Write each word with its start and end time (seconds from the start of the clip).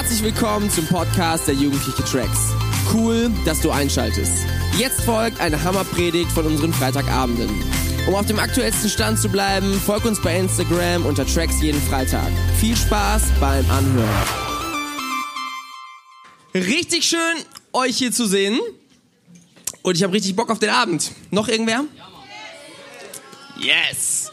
Herzlich 0.00 0.22
willkommen 0.22 0.70
zum 0.70 0.86
Podcast 0.86 1.46
der 1.46 1.54
Jugendliche 1.54 2.02
Tracks. 2.04 2.54
Cool, 2.90 3.30
dass 3.44 3.60
du 3.60 3.70
einschaltest. 3.70 4.32
Jetzt 4.78 5.02
folgt 5.02 5.38
eine 5.40 5.62
Hammerpredigt 5.62 6.32
von 6.32 6.46
unseren 6.46 6.72
Freitagabenden. 6.72 7.50
Um 8.08 8.14
auf 8.14 8.24
dem 8.24 8.38
aktuellsten 8.38 8.88
Stand 8.88 9.18
zu 9.18 9.28
bleiben, 9.28 9.78
folg 9.78 10.06
uns 10.06 10.22
bei 10.22 10.38
Instagram 10.38 11.04
unter 11.04 11.26
Tracks 11.26 11.60
jeden 11.60 11.82
Freitag. 11.82 12.32
Viel 12.58 12.74
Spaß 12.74 13.24
beim 13.40 13.70
Anhören. 13.70 14.26
Richtig 16.54 17.04
schön, 17.04 17.36
euch 17.74 17.98
hier 17.98 18.10
zu 18.10 18.24
sehen. 18.24 18.58
Und 19.82 19.98
ich 19.98 20.02
habe 20.02 20.14
richtig 20.14 20.34
Bock 20.34 20.48
auf 20.48 20.60
den 20.60 20.70
Abend. 20.70 21.12
Noch 21.30 21.46
irgendwer? 21.46 21.84
Yes! 23.58 24.30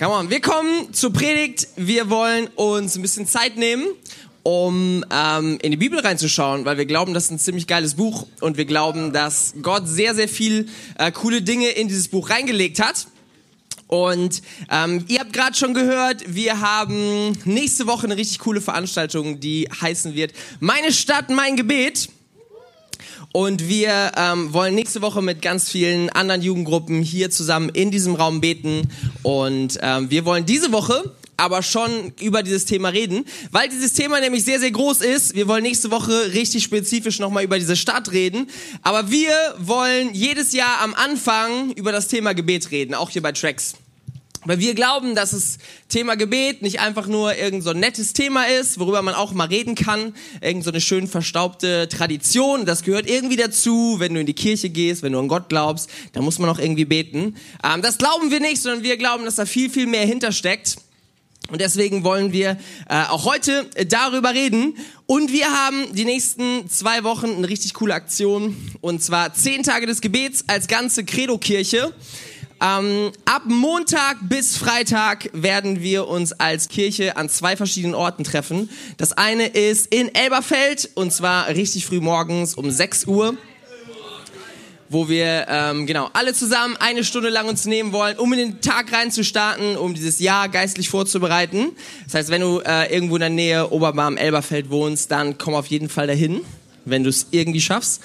Come 0.00 0.14
on, 0.14 0.30
wir 0.30 0.40
kommen 0.40 0.94
zur 0.94 1.12
Predigt. 1.12 1.68
Wir 1.76 2.08
wollen 2.08 2.46
uns 2.54 2.96
ein 2.96 3.02
bisschen 3.02 3.26
Zeit 3.26 3.58
nehmen, 3.58 3.86
um 4.42 5.04
ähm, 5.12 5.58
in 5.62 5.70
die 5.70 5.76
Bibel 5.76 5.98
reinzuschauen, 6.00 6.64
weil 6.64 6.78
wir 6.78 6.86
glauben, 6.86 7.14
das 7.14 7.24
ist 7.24 7.30
ein 7.30 7.38
ziemlich 7.38 7.66
geiles 7.66 7.94
Buch 7.94 8.26
und 8.40 8.56
wir 8.56 8.64
glauben, 8.64 9.12
dass 9.12 9.54
Gott 9.62 9.86
sehr, 9.86 10.14
sehr 10.14 10.28
viel 10.28 10.68
äh, 10.98 11.12
coole 11.12 11.42
Dinge 11.42 11.68
in 11.68 11.88
dieses 11.88 12.08
Buch 12.08 12.30
reingelegt 12.30 12.80
hat. 12.80 13.06
Und 13.86 14.42
ähm, 14.70 15.04
ihr 15.08 15.18
habt 15.18 15.32
gerade 15.32 15.56
schon 15.56 15.74
gehört, 15.74 16.22
wir 16.28 16.60
haben 16.60 17.36
nächste 17.44 17.88
Woche 17.88 18.04
eine 18.04 18.16
richtig 18.16 18.38
coole 18.38 18.60
Veranstaltung, 18.60 19.40
die 19.40 19.68
heißen 19.80 20.14
wird 20.14 20.32
Meine 20.60 20.92
Stadt, 20.92 21.28
mein 21.28 21.56
Gebet. 21.56 22.08
Und 23.32 23.68
wir 23.68 24.12
ähm, 24.16 24.52
wollen 24.52 24.74
nächste 24.74 25.02
Woche 25.02 25.22
mit 25.22 25.42
ganz 25.42 25.68
vielen 25.68 26.10
anderen 26.10 26.42
Jugendgruppen 26.42 27.02
hier 27.02 27.30
zusammen 27.30 27.68
in 27.68 27.90
diesem 27.90 28.14
Raum 28.14 28.40
beten. 28.40 28.90
Und 29.22 29.78
ähm, 29.82 30.10
wir 30.10 30.24
wollen 30.24 30.46
diese 30.46 30.72
Woche 30.72 31.12
aber 31.40 31.62
schon 31.62 32.12
über 32.20 32.42
dieses 32.42 32.66
Thema 32.66 32.90
reden, 32.90 33.24
weil 33.50 33.68
dieses 33.70 33.94
Thema 33.94 34.20
nämlich 34.20 34.44
sehr, 34.44 34.60
sehr 34.60 34.70
groß 34.70 35.00
ist. 35.00 35.34
Wir 35.34 35.48
wollen 35.48 35.62
nächste 35.62 35.90
Woche 35.90 36.34
richtig 36.34 36.62
spezifisch 36.62 37.18
nochmal 37.18 37.44
über 37.44 37.58
diese 37.58 37.76
Stadt 37.76 38.12
reden. 38.12 38.48
Aber 38.82 39.10
wir 39.10 39.32
wollen 39.58 40.12
jedes 40.12 40.52
Jahr 40.52 40.82
am 40.82 40.94
Anfang 40.94 41.72
über 41.72 41.92
das 41.92 42.08
Thema 42.08 42.34
Gebet 42.34 42.70
reden, 42.70 42.94
auch 42.94 43.08
hier 43.08 43.22
bei 43.22 43.32
Tracks. 43.32 43.74
Weil 44.44 44.58
wir 44.58 44.74
glauben, 44.74 45.14
dass 45.14 45.30
das 45.30 45.58
Thema 45.88 46.14
Gebet 46.14 46.62
nicht 46.62 46.80
einfach 46.80 47.06
nur 47.06 47.36
irgend 47.36 47.62
so 47.62 47.70
ein 47.70 47.80
nettes 47.80 48.12
Thema 48.12 48.44
ist, 48.44 48.78
worüber 48.78 49.02
man 49.02 49.14
auch 49.14 49.32
mal 49.32 49.48
reden 49.48 49.74
kann, 49.74 50.14
irgend 50.40 50.64
so 50.64 50.70
eine 50.70 50.80
schön 50.80 51.08
verstaubte 51.08 51.88
Tradition. 51.88 52.64
Das 52.64 52.82
gehört 52.82 53.08
irgendwie 53.08 53.36
dazu, 53.36 53.96
wenn 53.98 54.14
du 54.14 54.20
in 54.20 54.26
die 54.26 54.34
Kirche 54.34 54.68
gehst, 54.68 55.02
wenn 55.02 55.12
du 55.12 55.18
an 55.18 55.28
Gott 55.28 55.48
glaubst, 55.48 55.90
dann 56.12 56.24
muss 56.24 56.38
man 56.38 56.48
auch 56.50 56.58
irgendwie 56.58 56.86
beten. 56.86 57.36
Ähm, 57.62 57.82
das 57.82 57.98
glauben 57.98 58.30
wir 58.30 58.40
nicht, 58.40 58.62
sondern 58.62 58.82
wir 58.82 58.96
glauben, 58.96 59.24
dass 59.24 59.36
da 59.36 59.46
viel, 59.46 59.70
viel 59.70 59.86
mehr 59.86 60.06
hintersteckt. 60.06 60.76
Und 61.48 61.60
deswegen 61.60 62.04
wollen 62.04 62.32
wir 62.32 62.58
äh, 62.88 63.02
auch 63.08 63.24
heute 63.24 63.68
darüber 63.88 64.34
reden. 64.34 64.76
Und 65.06 65.32
wir 65.32 65.46
haben 65.50 65.94
die 65.94 66.04
nächsten 66.04 66.68
zwei 66.68 67.02
Wochen 67.02 67.30
eine 67.36 67.48
richtig 67.48 67.74
coole 67.74 67.94
Aktion. 67.94 68.56
Und 68.80 69.02
zwar 69.02 69.34
zehn 69.34 69.62
Tage 69.62 69.86
des 69.86 70.00
Gebets 70.00 70.44
als 70.46 70.68
ganze 70.68 71.04
Credo-Kirche. 71.04 71.92
Ähm, 72.62 73.10
ab 73.24 73.44
Montag 73.46 74.18
bis 74.28 74.58
Freitag 74.58 75.30
werden 75.32 75.80
wir 75.80 76.08
uns 76.08 76.32
als 76.32 76.68
Kirche 76.68 77.16
an 77.16 77.30
zwei 77.30 77.56
verschiedenen 77.56 77.94
Orten 77.94 78.22
treffen. 78.22 78.68
Das 78.98 79.12
eine 79.12 79.46
ist 79.46 79.92
in 79.92 80.14
Elberfeld 80.14 80.90
und 80.94 81.10
zwar 81.10 81.48
richtig 81.48 81.86
früh 81.86 82.00
morgens 82.00 82.54
um 82.54 82.70
6 82.70 83.06
Uhr 83.06 83.38
wo 84.90 85.08
wir 85.08 85.46
ähm, 85.48 85.86
genau 85.86 86.10
alle 86.12 86.34
zusammen 86.34 86.76
eine 86.80 87.04
Stunde 87.04 87.30
lang 87.30 87.48
uns 87.48 87.64
nehmen 87.64 87.92
wollen, 87.92 88.18
um 88.18 88.32
in 88.32 88.38
den 88.40 88.60
Tag 88.60 88.92
reinzustarten, 88.92 89.76
um 89.76 89.94
dieses 89.94 90.18
Jahr 90.18 90.48
geistlich 90.48 90.90
vorzubereiten. 90.90 91.70
Das 92.04 92.14
heißt, 92.14 92.30
wenn 92.30 92.40
du 92.40 92.60
äh, 92.60 92.92
irgendwo 92.92 93.14
in 93.14 93.20
der 93.20 93.30
Nähe 93.30 93.70
Oberbarm 93.70 94.16
Elberfeld 94.16 94.68
wohnst, 94.68 95.12
dann 95.12 95.38
komm 95.38 95.54
auf 95.54 95.66
jeden 95.66 95.88
Fall 95.88 96.08
dahin, 96.08 96.40
wenn 96.84 97.04
du 97.04 97.08
es 97.08 97.28
irgendwie 97.30 97.60
schaffst. 97.60 98.02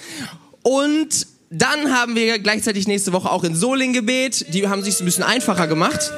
Und 0.62 1.28
dann 1.50 1.92
haben 1.92 2.16
wir 2.16 2.38
gleichzeitig 2.38 2.88
nächste 2.88 3.14
Woche 3.14 3.32
auch 3.32 3.44
in 3.44 3.56
Soling 3.56 3.94
Gebet. 3.94 4.54
Die 4.54 4.68
haben 4.68 4.84
sich 4.84 5.00
ein 5.00 5.06
bisschen 5.06 5.24
einfacher 5.24 5.68
gemacht. 5.68 6.12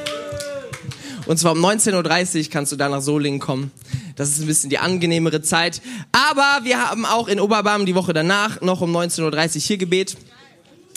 Und 1.27 1.37
zwar 1.37 1.53
um 1.53 1.63
19.30 1.63 2.43
Uhr 2.43 2.49
kannst 2.49 2.73
du 2.73 2.75
da 2.75 2.89
nach 2.89 3.01
Solingen 3.01 3.39
kommen. 3.39 3.71
Das 4.17 4.29
ist 4.29 4.39
ein 4.39 4.47
bisschen 4.47 4.69
die 4.69 4.79
angenehmere 4.79 5.41
Zeit. 5.41 5.81
Aber 6.11 6.65
wir 6.65 6.89
haben 6.89 7.05
auch 7.05 7.29
in 7.29 7.39
Oberbarm 7.39 7.85
die 7.85 7.95
Woche 7.95 8.11
danach 8.11 8.59
noch 8.61 8.81
um 8.81 8.95
19.30 8.95 9.55
Uhr 9.55 9.61
hier 9.61 9.77
Gebet. 9.77 10.17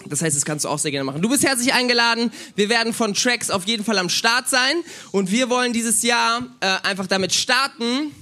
Das 0.06 0.22
heißt, 0.22 0.37
das 0.37 0.44
kannst 0.44 0.65
du 0.65 0.69
auch 0.69 0.78
sehr 0.78 0.91
gerne 0.91 1.05
machen. 1.05 1.22
Du 1.22 1.28
bist 1.28 1.44
herzlich 1.44 1.72
eingeladen. 1.72 2.33
Wir 2.56 2.69
werden 2.69 2.93
von 2.93 3.15
Tracks 3.15 3.50
auf 3.50 3.66
jeden 3.66 3.84
Fall 3.84 3.99
am 3.99 4.09
Start 4.09 4.49
sein. 4.49 4.77
Und 5.12 5.31
wir 5.31 5.50
wollen 5.50 5.72
dieses 5.72 6.03
Jahr 6.03 6.43
äh, 6.61 6.66
einfach 6.83 7.06
damit 7.06 7.33
starten, 7.34 8.12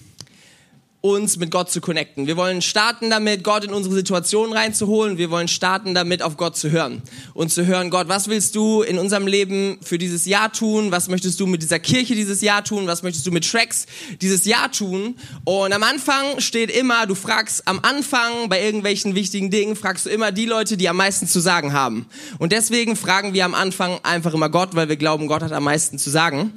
uns 1.00 1.36
mit 1.36 1.53
Gott 1.53 1.70
zu 1.70 1.81
connecten. 1.81 2.26
Wir 2.26 2.36
wollen 2.36 2.60
starten 2.60 3.09
damit, 3.09 3.44
Gott 3.44 3.64
in 3.64 3.72
unsere 3.72 3.94
Situation 3.94 4.53
reinzuholen. 4.53 5.16
Wir 5.16 5.31
wollen 5.31 5.47
starten 5.47 5.94
damit, 5.94 6.22
auf 6.22 6.36
Gott 6.36 6.56
zu 6.56 6.72
hören. 6.72 7.03
Und 7.34 7.53
zu 7.53 7.66
hören, 7.66 7.91
Gott, 7.91 8.09
was 8.09 8.26
willst 8.26 8.56
du 8.56 8.82
in 8.82 8.98
unserem 8.98 9.28
Leben 9.28 9.78
für 9.81 9.97
dieses 9.97 10.26
Jahr 10.26 10.53
tun? 10.53 10.91
Was 10.91 11.08
möchtest 11.08 11.38
du 11.38 11.47
mit 11.47 11.62
dieser 11.62 11.78
Kirche 11.78 12.16
dieses 12.16 12.41
Jahr 12.41 12.64
tun? 12.64 12.88
Was 12.88 13.04
möchtest 13.04 13.25
du 13.28 13.31
mit 13.31 13.48
Tracks 13.48 13.87
dieses 14.20 14.44
Jahr 14.44 14.72
tun? 14.72 15.14
Und 15.44 15.72
am 15.72 15.84
Anfang 15.84 16.41
steht 16.41 16.70
immer, 16.70 17.06
du 17.06 17.14
fragst 17.14 17.69
am 17.69 17.78
Anfang 17.82 18.48
bei 18.48 18.60
irgendwelchen 18.60 19.14
wichtigen 19.14 19.50
Dingen, 19.50 19.76
fragst 19.76 20.06
du 20.06 20.10
immer 20.10 20.32
die 20.32 20.47
Leute, 20.47 20.76
die 20.76 20.88
am 20.88 20.97
meisten 20.97 21.28
zu 21.28 21.38
sagen 21.38 21.72
haben. 21.72 22.06
Und 22.38 22.50
deswegen 22.50 22.97
fragen 22.97 23.34
wir 23.34 23.44
am 23.44 23.54
Anfang 23.54 24.00
einfach 24.03 24.34
immer 24.34 24.48
Gott, 24.48 24.75
weil 24.75 24.88
wir 24.88 24.97
glauben, 24.97 25.28
Gott 25.28 25.42
hat 25.42 25.53
am 25.53 25.64
meisten 25.64 25.97
zu 25.98 26.10
sagen. 26.10 26.53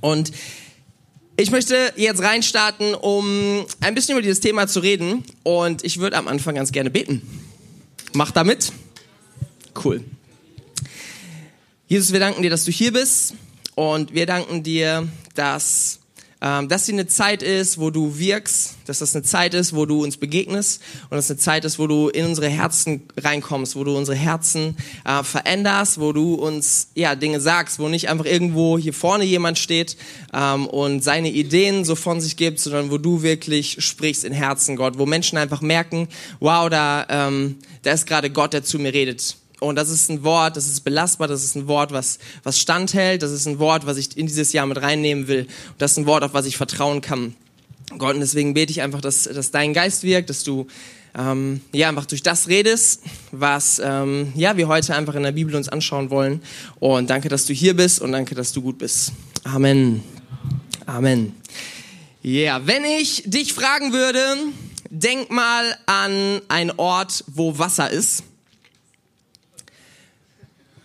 Und 0.00 0.32
ich 1.38 1.52
möchte 1.52 1.92
jetzt 1.94 2.20
reinstarten, 2.20 2.96
um 2.96 3.64
ein 3.80 3.94
bisschen 3.94 4.12
über 4.12 4.22
dieses 4.22 4.40
Thema 4.40 4.66
zu 4.66 4.80
reden. 4.80 5.24
Und 5.44 5.84
ich 5.84 6.00
würde 6.00 6.16
am 6.16 6.26
Anfang 6.26 6.56
ganz 6.56 6.72
gerne 6.72 6.90
beten. 6.90 7.22
Mach 8.12 8.32
damit. 8.32 8.72
Cool. 9.84 10.02
Jesus, 11.86 12.12
wir 12.12 12.18
danken 12.18 12.42
dir, 12.42 12.50
dass 12.50 12.64
du 12.64 12.72
hier 12.72 12.92
bist. 12.92 13.34
Und 13.76 14.12
wir 14.12 14.26
danken 14.26 14.64
dir, 14.64 15.06
dass 15.36 15.97
dass 16.40 16.86
sie 16.86 16.92
eine 16.92 17.08
Zeit 17.08 17.42
ist, 17.42 17.78
wo 17.78 17.90
du 17.90 18.18
wirkst, 18.18 18.76
dass 18.86 19.00
das 19.00 19.14
eine 19.14 19.24
Zeit 19.24 19.54
ist, 19.54 19.74
wo 19.74 19.86
du 19.86 20.04
uns 20.04 20.16
begegnest 20.16 20.80
und 21.10 21.16
dass 21.16 21.30
eine 21.30 21.38
Zeit 21.38 21.64
ist, 21.64 21.78
wo 21.78 21.86
du 21.86 22.08
in 22.08 22.26
unsere 22.26 22.48
Herzen 22.48 23.02
reinkommst, 23.16 23.74
wo 23.74 23.82
du 23.82 23.96
unsere 23.96 24.16
Herzen 24.16 24.76
äh, 25.04 25.22
veränderst, 25.24 26.00
wo 26.00 26.12
du 26.12 26.34
uns 26.34 26.88
ja 26.94 27.16
Dinge 27.16 27.40
sagst, 27.40 27.78
wo 27.78 27.88
nicht 27.88 28.08
einfach 28.08 28.24
irgendwo 28.24 28.78
hier 28.78 28.94
vorne 28.94 29.24
jemand 29.24 29.58
steht 29.58 29.96
ähm, 30.32 30.66
und 30.66 31.02
seine 31.02 31.30
Ideen 31.30 31.84
so 31.84 31.96
von 31.96 32.20
sich 32.20 32.36
gibt, 32.36 32.60
sondern 32.60 32.90
wo 32.90 32.98
du 32.98 33.22
wirklich 33.22 33.76
sprichst 33.80 34.24
in 34.24 34.32
Herzen, 34.32 34.76
Gott, 34.76 34.98
wo 34.98 35.06
Menschen 35.06 35.38
einfach 35.38 35.60
merken, 35.60 36.08
wow, 36.40 36.68
da, 36.70 37.06
ähm, 37.08 37.56
da 37.82 37.92
ist 37.92 38.06
gerade 38.06 38.30
Gott, 38.30 38.52
der 38.52 38.62
zu 38.62 38.78
mir 38.78 38.94
redet. 38.94 39.36
Und 39.60 39.76
das 39.76 39.88
ist 39.88 40.08
ein 40.08 40.22
Wort, 40.22 40.56
das 40.56 40.68
ist 40.68 40.80
belastbar, 40.80 41.26
das 41.26 41.42
ist 41.42 41.56
ein 41.56 41.66
Wort, 41.66 41.92
was, 41.92 42.18
was 42.44 42.60
standhält, 42.60 43.22
das 43.22 43.32
ist 43.32 43.46
ein 43.46 43.58
Wort, 43.58 43.86
was 43.86 43.96
ich 43.96 44.16
in 44.16 44.26
dieses 44.26 44.52
Jahr 44.52 44.66
mit 44.66 44.80
reinnehmen 44.80 45.26
will. 45.26 45.42
Und 45.42 45.74
das 45.78 45.92
ist 45.92 45.98
ein 45.98 46.06
Wort, 46.06 46.22
auf 46.22 46.34
was 46.34 46.46
ich 46.46 46.56
vertrauen 46.56 47.00
kann. 47.00 47.34
Gott, 47.96 48.14
und 48.14 48.20
deswegen 48.20 48.54
bete 48.54 48.70
ich 48.70 48.82
einfach, 48.82 49.00
dass, 49.00 49.24
dass 49.24 49.50
dein 49.50 49.72
Geist 49.72 50.02
wirkt, 50.02 50.30
dass 50.30 50.44
du 50.44 50.66
ähm, 51.18 51.62
ja 51.72 51.88
einfach 51.88 52.06
durch 52.06 52.22
das 52.22 52.48
redest, 52.48 53.02
was 53.32 53.80
ähm, 53.82 54.32
ja 54.36 54.56
wir 54.56 54.68
heute 54.68 54.94
einfach 54.94 55.14
in 55.14 55.22
der 55.22 55.32
Bibel 55.32 55.54
uns 55.54 55.68
anschauen 55.68 56.10
wollen. 56.10 56.42
Und 56.78 57.10
danke, 57.10 57.28
dass 57.28 57.46
du 57.46 57.52
hier 57.52 57.74
bist 57.74 58.00
und 58.00 58.12
danke, 58.12 58.34
dass 58.34 58.52
du 58.52 58.62
gut 58.62 58.78
bist. 58.78 59.12
Amen. 59.44 60.02
Amen. 60.86 61.34
Ja, 62.22 62.58
yeah. 62.58 62.66
wenn 62.66 62.84
ich 62.84 63.22
dich 63.26 63.54
fragen 63.54 63.92
würde, 63.92 64.20
denk 64.90 65.30
mal 65.30 65.76
an 65.86 66.40
einen 66.48 66.72
Ort, 66.76 67.24
wo 67.26 67.58
Wasser 67.58 67.90
ist 67.90 68.22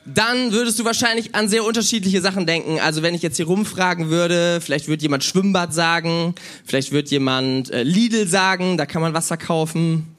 dann 0.05 0.51
würdest 0.51 0.79
du 0.79 0.85
wahrscheinlich 0.85 1.33
an 1.33 1.47
sehr 1.47 1.63
unterschiedliche 1.63 2.21
Sachen 2.21 2.45
denken. 2.45 2.79
Also 2.79 3.01
wenn 3.01 3.15
ich 3.15 3.21
jetzt 3.21 3.37
hier 3.37 3.45
rumfragen 3.45 4.09
würde, 4.09 4.59
vielleicht 4.61 4.87
wird 4.87 5.01
jemand 5.01 5.23
Schwimmbad 5.23 5.73
sagen, 5.73 6.35
vielleicht 6.65 6.91
wird 6.91 7.09
jemand 7.09 7.71
äh, 7.71 7.83
Lidl 7.83 8.27
sagen, 8.27 8.77
da 8.77 8.85
kann 8.85 9.01
man 9.01 9.13
Wasser 9.13 9.37
kaufen. 9.37 10.15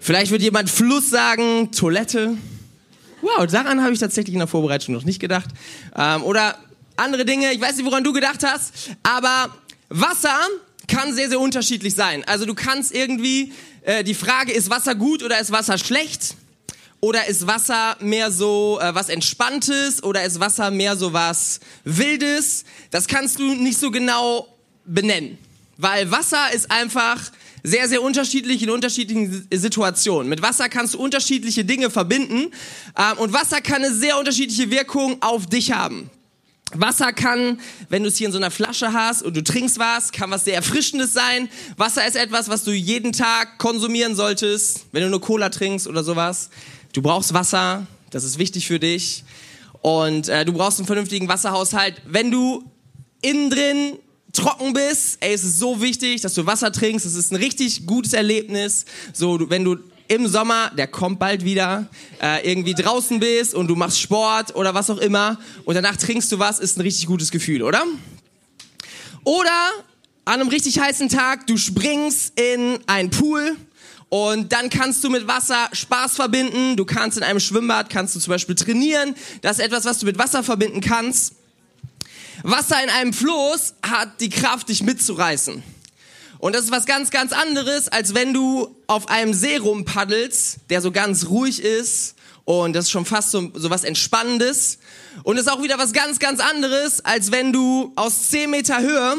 Vielleicht 0.00 0.32
wird 0.32 0.42
jemand 0.42 0.70
Fluss 0.70 1.10
sagen, 1.10 1.70
Toilette. 1.72 2.36
Wow, 3.22 3.46
daran 3.46 3.82
habe 3.82 3.92
ich 3.92 4.00
tatsächlich 4.00 4.34
in 4.34 4.40
der 4.40 4.48
Vorbereitung 4.48 4.94
noch 4.94 5.04
nicht 5.04 5.20
gedacht. 5.20 5.50
Ähm, 5.96 6.24
oder 6.24 6.56
andere 6.96 7.24
Dinge, 7.24 7.52
ich 7.52 7.60
weiß 7.60 7.76
nicht, 7.76 7.86
woran 7.86 8.02
du 8.02 8.12
gedacht 8.12 8.44
hast, 8.44 8.90
aber 9.02 9.54
Wasser 9.90 10.38
kann 10.88 11.14
sehr, 11.14 11.28
sehr 11.28 11.38
unterschiedlich 11.38 11.94
sein. 11.94 12.24
Also 12.26 12.46
du 12.46 12.54
kannst 12.54 12.92
irgendwie, 12.92 13.52
äh, 13.82 14.02
die 14.02 14.14
Frage, 14.14 14.52
ist 14.52 14.70
Wasser 14.70 14.94
gut 14.94 15.22
oder 15.22 15.38
ist 15.38 15.52
Wasser 15.52 15.78
schlecht? 15.78 16.34
Oder 17.00 17.26
ist 17.28 17.46
Wasser 17.46 17.96
mehr 18.00 18.30
so 18.30 18.78
äh, 18.80 18.94
was 18.94 19.08
Entspanntes? 19.08 20.02
Oder 20.02 20.24
ist 20.24 20.38
Wasser 20.38 20.70
mehr 20.70 20.96
so 20.96 21.12
was 21.12 21.60
Wildes? 21.84 22.64
Das 22.90 23.06
kannst 23.06 23.38
du 23.38 23.54
nicht 23.54 23.78
so 23.78 23.90
genau 23.90 24.46
benennen. 24.84 25.38
Weil 25.78 26.10
Wasser 26.10 26.52
ist 26.52 26.70
einfach 26.70 27.30
sehr, 27.62 27.88
sehr 27.88 28.02
unterschiedlich 28.02 28.62
in 28.62 28.70
unterschiedlichen 28.70 29.46
Situationen. 29.50 30.28
Mit 30.28 30.42
Wasser 30.42 30.68
kannst 30.68 30.94
du 30.94 30.98
unterschiedliche 30.98 31.64
Dinge 31.64 31.88
verbinden. 31.90 32.52
Ähm, 32.96 33.18
und 33.18 33.32
Wasser 33.32 33.62
kann 33.62 33.82
eine 33.82 33.94
sehr 33.94 34.18
unterschiedliche 34.18 34.70
Wirkung 34.70 35.22
auf 35.22 35.46
dich 35.46 35.72
haben. 35.72 36.10
Wasser 36.72 37.12
kann, 37.12 37.58
wenn 37.88 38.04
du 38.04 38.08
es 38.08 38.16
hier 38.16 38.28
in 38.28 38.32
so 38.32 38.38
einer 38.38 38.50
Flasche 38.50 38.92
hast 38.92 39.22
und 39.22 39.36
du 39.36 39.42
trinkst 39.42 39.78
was, 39.78 40.12
kann 40.12 40.30
was 40.30 40.44
sehr 40.44 40.54
Erfrischendes 40.54 41.12
sein. 41.12 41.48
Wasser 41.76 42.06
ist 42.06 42.14
etwas, 42.14 42.48
was 42.48 42.62
du 42.62 42.70
jeden 42.70 43.12
Tag 43.12 43.58
konsumieren 43.58 44.14
solltest, 44.14 44.86
wenn 44.92 45.02
du 45.02 45.08
nur 45.08 45.20
Cola 45.20 45.48
trinkst 45.48 45.88
oder 45.88 46.04
sowas. 46.04 46.50
Du 46.92 47.02
brauchst 47.02 47.32
Wasser, 47.34 47.86
das 48.10 48.24
ist 48.24 48.38
wichtig 48.38 48.66
für 48.66 48.80
dich. 48.80 49.22
Und 49.80 50.28
äh, 50.28 50.44
du 50.44 50.52
brauchst 50.52 50.78
einen 50.78 50.86
vernünftigen 50.86 51.28
Wasserhaushalt. 51.28 52.02
Wenn 52.04 52.30
du 52.30 52.64
innen 53.22 53.50
drin 53.50 53.98
trocken 54.32 54.72
bist, 54.72 55.18
ey, 55.20 55.32
es 55.32 55.44
ist 55.44 55.58
so 55.58 55.80
wichtig, 55.80 56.20
dass 56.20 56.34
du 56.34 56.46
Wasser 56.46 56.72
trinkst. 56.72 57.06
Es 57.06 57.14
ist 57.14 57.32
ein 57.32 57.36
richtig 57.36 57.86
gutes 57.86 58.12
Erlebnis. 58.12 58.84
So, 59.12 59.48
wenn 59.48 59.64
du 59.64 59.76
im 60.08 60.26
Sommer, 60.26 60.72
der 60.76 60.88
kommt 60.88 61.20
bald 61.20 61.44
wieder, 61.44 61.88
äh, 62.20 62.50
irgendwie 62.50 62.74
draußen 62.74 63.20
bist 63.20 63.54
und 63.54 63.68
du 63.68 63.76
machst 63.76 64.00
Sport 64.00 64.56
oder 64.56 64.74
was 64.74 64.90
auch 64.90 64.98
immer 64.98 65.38
und 65.64 65.76
danach 65.76 65.96
trinkst 65.96 66.32
du 66.32 66.40
was, 66.40 66.58
ist 66.58 66.76
ein 66.76 66.80
richtig 66.80 67.06
gutes 67.06 67.30
Gefühl, 67.30 67.62
oder? 67.62 67.84
Oder 69.22 69.70
an 70.24 70.40
einem 70.40 70.48
richtig 70.48 70.80
heißen 70.80 71.08
Tag, 71.08 71.46
du 71.46 71.56
springst 71.56 72.38
in 72.38 72.80
einen 72.88 73.10
Pool 73.10 73.56
und 74.10 74.52
dann 74.52 74.70
kannst 74.70 75.02
du 75.04 75.08
mit 75.08 75.28
Wasser 75.28 75.68
Spaß 75.72 76.16
verbinden. 76.16 76.76
Du 76.76 76.84
kannst 76.84 77.16
in 77.16 77.22
einem 77.22 77.38
Schwimmbad, 77.38 77.90
kannst 77.90 78.16
du 78.16 78.20
zum 78.20 78.32
Beispiel 78.32 78.56
trainieren. 78.56 79.14
Das 79.40 79.58
ist 79.58 79.64
etwas, 79.64 79.84
was 79.84 80.00
du 80.00 80.06
mit 80.06 80.18
Wasser 80.18 80.42
verbinden 80.42 80.80
kannst. 80.80 81.36
Wasser 82.42 82.82
in 82.82 82.90
einem 82.90 83.12
Floß 83.12 83.74
hat 83.82 84.20
die 84.20 84.28
Kraft, 84.28 84.68
dich 84.68 84.82
mitzureißen. 84.82 85.62
Und 86.38 86.54
das 86.54 86.64
ist 86.64 86.72
was 86.72 86.86
ganz, 86.86 87.10
ganz 87.10 87.32
anderes, 87.32 87.88
als 87.88 88.14
wenn 88.14 88.34
du 88.34 88.74
auf 88.88 89.08
einem 89.08 89.32
See 89.32 89.58
rumpaddelst, 89.58 90.58
der 90.70 90.80
so 90.80 90.90
ganz 90.90 91.26
ruhig 91.26 91.62
ist 91.62 92.16
und 92.44 92.72
das 92.72 92.86
ist 92.86 92.90
schon 92.90 93.04
fast 93.04 93.30
so, 93.30 93.52
so 93.54 93.70
was 93.70 93.84
Entspannendes. 93.84 94.78
Und 95.22 95.36
es 95.36 95.42
ist 95.42 95.52
auch 95.52 95.62
wieder 95.62 95.78
was 95.78 95.92
ganz, 95.92 96.18
ganz 96.18 96.40
anderes, 96.40 97.04
als 97.04 97.30
wenn 97.30 97.52
du 97.52 97.92
aus 97.94 98.30
10 98.30 98.50
Meter 98.50 98.80
Höhe 98.80 99.18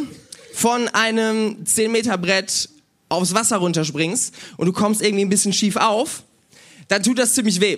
von 0.53 0.89
einem 0.89 1.65
10 1.65 1.91
Meter 1.91 2.17
Brett 2.17 2.67
aufs 3.11 3.33
Wasser 3.33 3.57
runterspringst 3.57 4.33
und 4.57 4.65
du 4.65 4.73
kommst 4.73 5.01
irgendwie 5.01 5.25
ein 5.25 5.29
bisschen 5.29 5.53
schief 5.53 5.75
auf, 5.75 6.23
dann 6.87 7.03
tut 7.03 7.19
das 7.19 7.33
ziemlich 7.33 7.61
weh. 7.61 7.77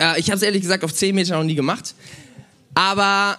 Äh, 0.00 0.18
ich 0.20 0.26
habe 0.26 0.36
es 0.36 0.42
ehrlich 0.42 0.62
gesagt 0.62 0.84
auf 0.84 0.92
10 0.92 1.14
Meter 1.14 1.36
noch 1.36 1.44
nie 1.44 1.54
gemacht. 1.54 1.94
Aber 2.74 3.38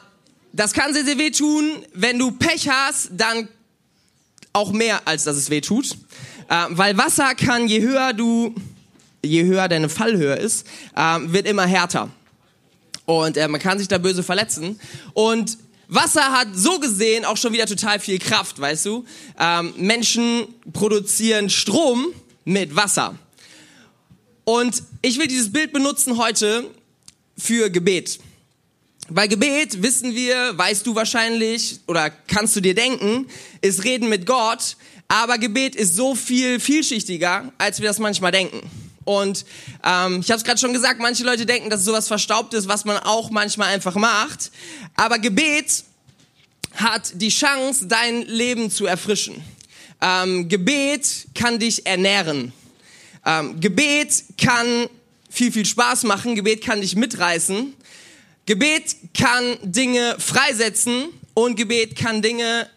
das 0.54 0.74
kann 0.74 0.94
sehr, 0.94 1.06
sehr 1.06 1.18
weh 1.18 1.30
tun. 1.30 1.72
Wenn 1.94 2.18
du 2.18 2.32
Pech 2.32 2.70
hast, 2.70 3.10
dann 3.12 3.50
auch 4.54 4.72
mehr, 4.72 5.02
als 5.06 5.26
dass 5.26 5.38
es 5.38 5.50
weh 5.50 5.62
tut. 5.62 5.92
Äh, 6.50 6.66
weil 6.70 6.98
Wasser 6.98 7.36
kann, 7.36 7.68
je 7.68 7.82
höher 7.82 8.14
du, 8.14 8.56
je 9.24 9.44
höher 9.44 9.68
deine 9.68 9.90
Fallhöhe 9.90 10.36
ist, 10.36 10.66
äh, 10.96 11.20
wird 11.24 11.48
immer 11.48 11.66
härter. 11.66 12.10
Und 13.06 13.38
äh, 13.38 13.48
man 13.48 13.62
kann 13.62 13.78
sich 13.78 13.88
da 13.88 13.98
böse 13.98 14.24
verletzen. 14.24 14.80
Und 15.14 15.58
Wasser 15.88 16.32
hat 16.32 16.50
so 16.54 16.80
gesehen 16.80 17.24
auch 17.24 17.38
schon 17.38 17.54
wieder 17.54 17.66
total 17.66 18.00
viel 18.00 18.20
Kraft, 18.20 18.60
weißt 18.60 18.86
du? 18.86 19.06
Ähm, 19.40 19.74
Menschen 19.78 20.48
produzieren 20.74 21.50
Strom 21.50 22.08
mit 22.44 22.76
Wasser. 22.76 23.18
Und 24.44 24.84
ich 25.02 25.18
will 25.18 25.28
dieses 25.28 25.52
Bild 25.52 25.74
benutzen 25.74 26.18
heute 26.18 26.70
für 27.38 27.70
Gebet. 27.70 28.20
Bei 29.10 29.28
Gebet 29.28 29.82
wissen 29.82 30.16
wir, 30.16 30.58
weißt 30.58 30.86
du 30.86 30.96
wahrscheinlich 30.96 31.80
oder 31.88 32.10
kannst 32.10 32.56
du 32.58 32.62
dir 32.62 32.76
denken, 32.76 33.28
ist 33.62 33.86
Reden 33.86 34.10
mit 34.10 34.26
Gott, 34.26 34.76
aber 35.08 35.38
Gebet 35.38 35.76
ist 35.76 35.96
so 35.96 36.16
viel 36.16 36.60
vielschichtiger, 36.60 37.54
als 37.58 37.80
wir 37.80 37.88
das 37.88 38.00
manchmal 38.00 38.34
denken. 38.34 38.60
Und 39.08 39.46
ähm, 39.86 40.20
ich 40.20 40.30
habe 40.30 40.38
es 40.38 40.44
gerade 40.44 40.60
schon 40.60 40.74
gesagt, 40.74 41.00
manche 41.00 41.24
Leute 41.24 41.46
denken, 41.46 41.70
dass 41.70 41.86
sowas 41.86 42.10
verstaubt 42.10 42.54
ist, 42.54 42.68
was 42.68 42.84
man 42.84 42.98
auch 42.98 43.30
manchmal 43.30 43.70
einfach 43.70 43.96
macht. 43.96 44.52
Aber 44.98 45.18
Gebet 45.18 45.86
hat 46.76 47.14
die 47.14 47.30
Chance, 47.30 47.88
dein 47.88 48.24
Leben 48.24 48.70
zu 48.70 48.86
erfrischen. 48.86 49.42
Ähm, 50.02 50.50
Gebet 50.50 51.28
kann 51.34 51.58
dich 51.58 51.86
ernähren. 51.86 52.52
Ähm, 53.26 53.62
Gebet 53.62 54.26
kann 54.38 54.90
viel, 55.30 55.54
viel 55.54 55.66
Spaß 55.66 56.04
machen. 56.04 56.36
Gebet 56.36 56.62
kann 56.62 56.82
dich 56.82 56.98
mitreißen. 56.98 57.74
Gebet 58.46 58.98
kann 59.18 59.58
Dinge 59.62 60.18
freisetzen 60.20 61.06
und 61.34 61.56
Gebet 61.56 61.96
kann 61.96 62.22
Dinge 62.22 62.70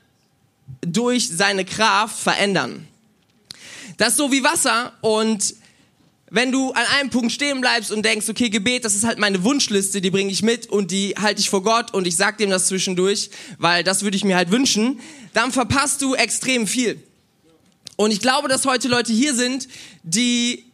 durch 0.83 1.29
seine 1.29 1.65
Kraft 1.65 2.21
verändern. 2.21 2.87
Das 3.97 4.11
ist 4.11 4.17
so 4.19 4.31
wie 4.31 4.45
Wasser 4.45 4.93
und 5.01 5.60
wenn 6.31 6.53
du 6.53 6.71
an 6.73 6.85
einem 6.99 7.11
Punkt 7.11 7.33
stehen 7.33 7.61
bleibst 7.61 7.91
und 7.91 8.05
denkst, 8.05 8.29
okay, 8.29 8.49
Gebet, 8.49 8.85
das 8.85 8.95
ist 8.95 9.05
halt 9.05 9.19
meine 9.19 9.43
Wunschliste, 9.45 10.01
die 10.01 10.11
bringe 10.11 10.31
ich 10.31 10.43
mit 10.43 10.69
und 10.69 10.91
die 10.91 11.15
halte 11.21 11.41
ich 11.41 11.51
vor 11.51 11.63
Gott 11.63 11.93
und 11.93 12.07
ich 12.07 12.17
sag 12.17 12.39
dem 12.39 12.51
das 12.51 12.67
zwischendurch, 12.67 13.31
weil 13.59 13.85
das 13.85 14.03
würde 14.03 14.17
ich 14.17 14.25
mir 14.25 14.37
halt 14.37 14.51
wünschen, 14.51 15.01
dann 15.35 15.53
verpasst 15.53 16.03
du 16.03 16.15
extrem 16.15 16.67
viel. 16.67 17.03
Und 17.97 18.13
ich 18.13 18.21
glaube, 18.21 18.49
dass 18.49 18.65
heute 18.65 18.89
Leute 18.89 19.13
hier 19.13 19.35
sind, 19.35 19.69
die 20.05 20.65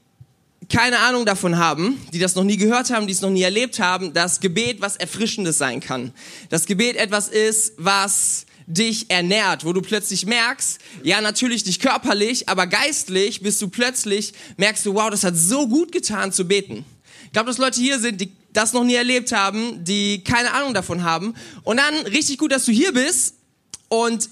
keine 0.68 0.98
Ahnung 1.00 1.24
davon 1.24 1.58
haben, 1.58 2.00
die 2.12 2.18
das 2.18 2.34
noch 2.34 2.44
nie 2.44 2.56
gehört 2.56 2.90
haben, 2.90 3.06
die 3.06 3.12
es 3.12 3.20
noch 3.20 3.30
nie 3.30 3.42
erlebt 3.42 3.78
haben, 3.78 4.12
dass 4.12 4.40
Gebet 4.40 4.80
was 4.80 4.96
Erfrischendes 4.96 5.58
sein 5.58 5.80
kann. 5.80 6.12
Dass 6.50 6.66
Gebet 6.66 6.96
etwas 6.96 7.28
ist, 7.28 7.74
was 7.76 8.45
dich 8.66 9.10
ernährt, 9.10 9.64
wo 9.64 9.72
du 9.72 9.80
plötzlich 9.80 10.26
merkst, 10.26 10.78
ja 11.02 11.20
natürlich 11.20 11.64
nicht 11.66 11.80
körperlich, 11.80 12.48
aber 12.48 12.66
geistlich 12.66 13.40
bist 13.40 13.62
du 13.62 13.68
plötzlich, 13.68 14.32
merkst 14.56 14.84
du, 14.86 14.94
wow, 14.94 15.10
das 15.10 15.24
hat 15.24 15.36
so 15.36 15.68
gut 15.68 15.92
getan 15.92 16.32
zu 16.32 16.46
beten. 16.46 16.84
Ich 17.26 17.32
glaube, 17.32 17.48
dass 17.48 17.58
Leute 17.58 17.80
hier 17.80 17.98
sind, 17.98 18.20
die 18.20 18.32
das 18.52 18.72
noch 18.72 18.84
nie 18.84 18.94
erlebt 18.94 19.32
haben, 19.32 19.84
die 19.84 20.24
keine 20.24 20.52
Ahnung 20.52 20.74
davon 20.74 21.04
haben. 21.04 21.34
Und 21.62 21.76
dann 21.76 21.94
richtig 22.06 22.38
gut, 22.38 22.52
dass 22.52 22.64
du 22.64 22.72
hier 22.72 22.92
bist. 22.92 23.34
Und 23.88 24.30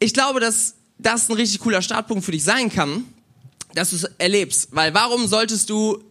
ich 0.00 0.12
glaube, 0.12 0.40
dass 0.40 0.74
das 0.98 1.28
ein 1.28 1.36
richtig 1.36 1.60
cooler 1.60 1.82
Startpunkt 1.82 2.24
für 2.24 2.32
dich 2.32 2.42
sein 2.42 2.70
kann 2.70 3.04
dass 3.76 3.90
du 3.90 3.96
es 3.96 4.04
erlebst. 4.18 4.68
Weil 4.72 4.94
warum 4.94 5.28
solltest 5.28 5.70
du 5.70 6.02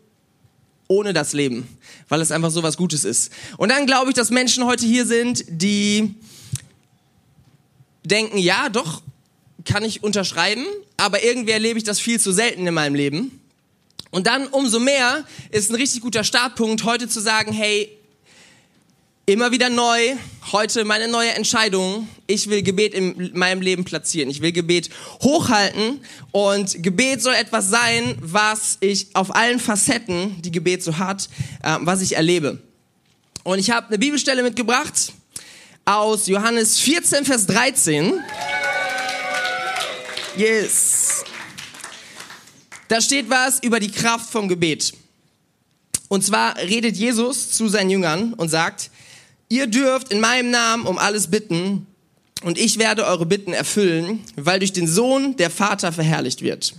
ohne 0.88 1.13
das 1.13 1.34
leben? 1.34 1.68
Weil 2.07 2.22
es 2.22 2.31
einfach 2.31 2.52
so 2.52 2.63
was 2.63 2.78
Gutes 2.78 3.04
ist. 3.04 3.31
Und 3.57 3.69
dann 3.69 3.86
glaube 3.86 4.12
ich, 4.12 4.16
dass 4.16 4.30
Menschen 4.30 4.66
heute 4.66 4.86
hier 4.86 5.06
sind, 5.06 5.44
die 5.50 6.16
denken, 8.07 8.38
ja, 8.38 8.69
doch, 8.69 9.02
kann 9.66 9.84
ich 9.84 10.04
unterschreiben, 10.04 10.66
aber 10.98 11.24
irgendwie 11.24 11.52
erlebe 11.52 11.78
ich 11.78 11.84
das 11.84 12.00
viel 12.00 12.19
zu 12.19 12.31
selten 12.31 12.66
in 12.68 12.74
meinem 12.74 12.96
Leben. 12.96 13.42
Und 14.12 14.28
dann 14.28 14.48
umso 14.48 14.80
mehr 14.80 15.25
ist 15.52 15.69
ein 15.69 15.75
richtig 15.75 16.02
guter 16.02 16.24
Startpunkt, 16.24 16.84
heute 16.84 17.10
zu 17.10 17.19
sagen, 17.19 17.52
hey, 17.52 17.90
immer 19.25 19.52
wieder 19.52 19.69
neu, 19.69 20.16
heute 20.52 20.86
meine 20.86 21.07
neue 21.07 21.31
Entscheidung. 21.31 22.07
Ich 22.28 22.50
will 22.50 22.62
Gebet 22.62 22.94
in 22.94 23.31
meinem 23.33 23.62
Leben 23.62 23.83
platzieren. 23.83 24.30
Ich 24.30 24.42
will 24.42 24.52
Gebet 24.52 24.90
hochhalten 25.21 26.00
und 26.31 26.81
Gebet 26.83 27.21
soll 27.21 27.33
etwas 27.33 27.69
sein, 27.69 28.16
was 28.21 28.78
ich 28.81 29.07
auf 29.16 29.35
allen 29.35 29.59
Facetten, 29.59 30.42
die 30.42 30.52
Gebet 30.52 30.83
so 30.83 30.97
hat, 30.97 31.28
äh, 31.64 31.78
was 31.81 32.02
ich 32.02 32.16
erlebe. 32.16 32.59
Und 33.44 33.59
ich 33.59 33.71
habe 33.71 33.88
eine 33.88 33.97
Bibelstelle 33.97 34.44
mitgebracht 34.44 35.12
aus 35.85 36.27
Johannes 36.27 36.80
14, 36.80 37.25
Vers 37.25 37.45
13. 37.45 38.19
Yes. 40.35 41.23
Da 42.87 42.99
steht 42.99 43.30
was 43.30 43.59
über 43.63 43.80
die 43.80 43.92
Kraft 43.92 44.30
vom 44.30 44.47
Gebet. 44.47 44.94
Und 46.07 46.23
zwar 46.23 46.57
redet 46.57 46.97
Jesus 46.97 47.51
zu 47.51 47.68
seinen 47.68 47.89
Jüngern 47.89 48.33
und 48.33 48.49
sagt, 48.49 48.89
Ihr 49.47 49.68
dürft 49.68 50.11
in 50.11 50.19
meinem 50.19 50.49
Namen 50.49 50.87
um 50.87 50.97
alles 50.97 51.27
bitten 51.27 51.85
und 52.42 52.57
ich 52.57 52.80
werde 52.80 53.06
eure 53.06 53.27
Bitten 53.27 53.54
erfüllen, 53.54 54.23
weil 54.35 54.59
durch 54.59 54.73
den 54.73 54.87
Sohn 54.87 55.35
der 55.37 55.51
Vater 55.51 55.92
verherrlicht 55.92 56.42
wird. 56.42 56.73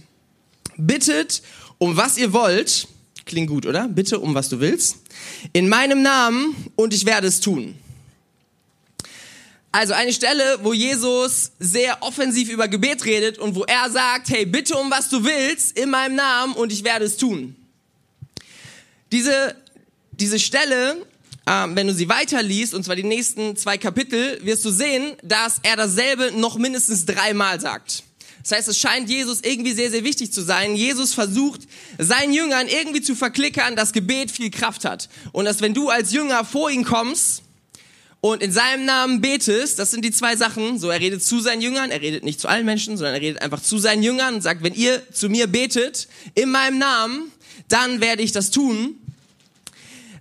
Bittet 0.76 1.42
um 1.78 1.96
was 1.96 2.18
ihr 2.18 2.32
wollt, 2.32 2.88
klingt 3.24 3.48
gut, 3.48 3.66
oder? 3.66 3.86
Bitte 3.86 4.18
um 4.18 4.34
was 4.34 4.48
du 4.48 4.58
willst, 4.58 4.96
in 5.52 5.68
meinem 5.68 6.02
Namen 6.02 6.56
und 6.74 6.92
ich 6.92 7.06
werde 7.06 7.28
es 7.28 7.40
tun. 7.40 7.76
Also 9.76 9.92
eine 9.92 10.14
Stelle, 10.14 10.60
wo 10.62 10.72
Jesus 10.72 11.52
sehr 11.58 12.02
offensiv 12.02 12.48
über 12.48 12.66
Gebet 12.66 13.04
redet 13.04 13.38
und 13.38 13.54
wo 13.54 13.64
er 13.64 13.90
sagt, 13.90 14.30
hey, 14.30 14.46
bitte 14.46 14.74
um 14.74 14.90
was 14.90 15.10
du 15.10 15.22
willst 15.22 15.78
in 15.78 15.90
meinem 15.90 16.14
Namen 16.14 16.54
und 16.54 16.72
ich 16.72 16.82
werde 16.82 17.04
es 17.04 17.18
tun. 17.18 17.54
Diese, 19.12 19.54
diese 20.12 20.38
Stelle 20.38 20.96
ähm, 21.46 21.76
wenn 21.76 21.86
du 21.86 21.92
sie 21.92 22.08
weiterliest, 22.08 22.72
und 22.72 22.84
zwar 22.84 22.96
die 22.96 23.04
nächsten 23.04 23.54
zwei 23.54 23.76
Kapitel, 23.76 24.40
wirst 24.42 24.64
du 24.64 24.70
sehen, 24.70 25.12
dass 25.22 25.60
er 25.62 25.76
dasselbe 25.76 26.32
noch 26.32 26.56
mindestens 26.56 27.04
dreimal 27.04 27.60
sagt. 27.60 28.02
Das 28.42 28.52
heißt, 28.52 28.68
es 28.68 28.78
scheint 28.78 29.10
Jesus 29.10 29.40
irgendwie 29.42 29.74
sehr, 29.74 29.90
sehr 29.90 30.04
wichtig 30.04 30.32
zu 30.32 30.40
sein. 30.40 30.74
Jesus 30.74 31.12
versucht, 31.12 31.60
seinen 31.98 32.32
Jüngern 32.32 32.66
irgendwie 32.66 33.02
zu 33.02 33.14
verklickern, 33.14 33.76
dass 33.76 33.92
Gebet 33.92 34.30
viel 34.30 34.50
Kraft 34.50 34.86
hat. 34.86 35.10
Und 35.32 35.44
dass 35.44 35.60
wenn 35.60 35.74
du 35.74 35.90
als 35.90 36.12
Jünger 36.12 36.46
vor 36.46 36.70
ihn 36.70 36.84
kommst 36.84 37.42
und 38.32 38.42
in 38.42 38.52
seinem 38.52 38.84
Namen 38.84 39.20
betest, 39.20 39.78
das 39.78 39.90
sind 39.90 40.04
die 40.04 40.10
zwei 40.10 40.36
Sachen. 40.36 40.78
So, 40.78 40.90
er 40.90 41.00
redet 41.00 41.22
zu 41.22 41.40
seinen 41.40 41.60
Jüngern, 41.60 41.90
er 41.90 42.00
redet 42.00 42.24
nicht 42.24 42.40
zu 42.40 42.48
allen 42.48 42.64
Menschen, 42.64 42.96
sondern 42.96 43.14
er 43.14 43.20
redet 43.20 43.42
einfach 43.42 43.62
zu 43.62 43.78
seinen 43.78 44.02
Jüngern 44.02 44.34
und 44.34 44.42
sagt, 44.42 44.62
wenn 44.62 44.74
ihr 44.74 45.02
zu 45.12 45.28
mir 45.28 45.46
betet, 45.46 46.08
in 46.34 46.50
meinem 46.50 46.78
Namen, 46.78 47.32
dann 47.68 48.00
werde 48.00 48.22
ich 48.22 48.32
das 48.32 48.50
tun 48.50 48.96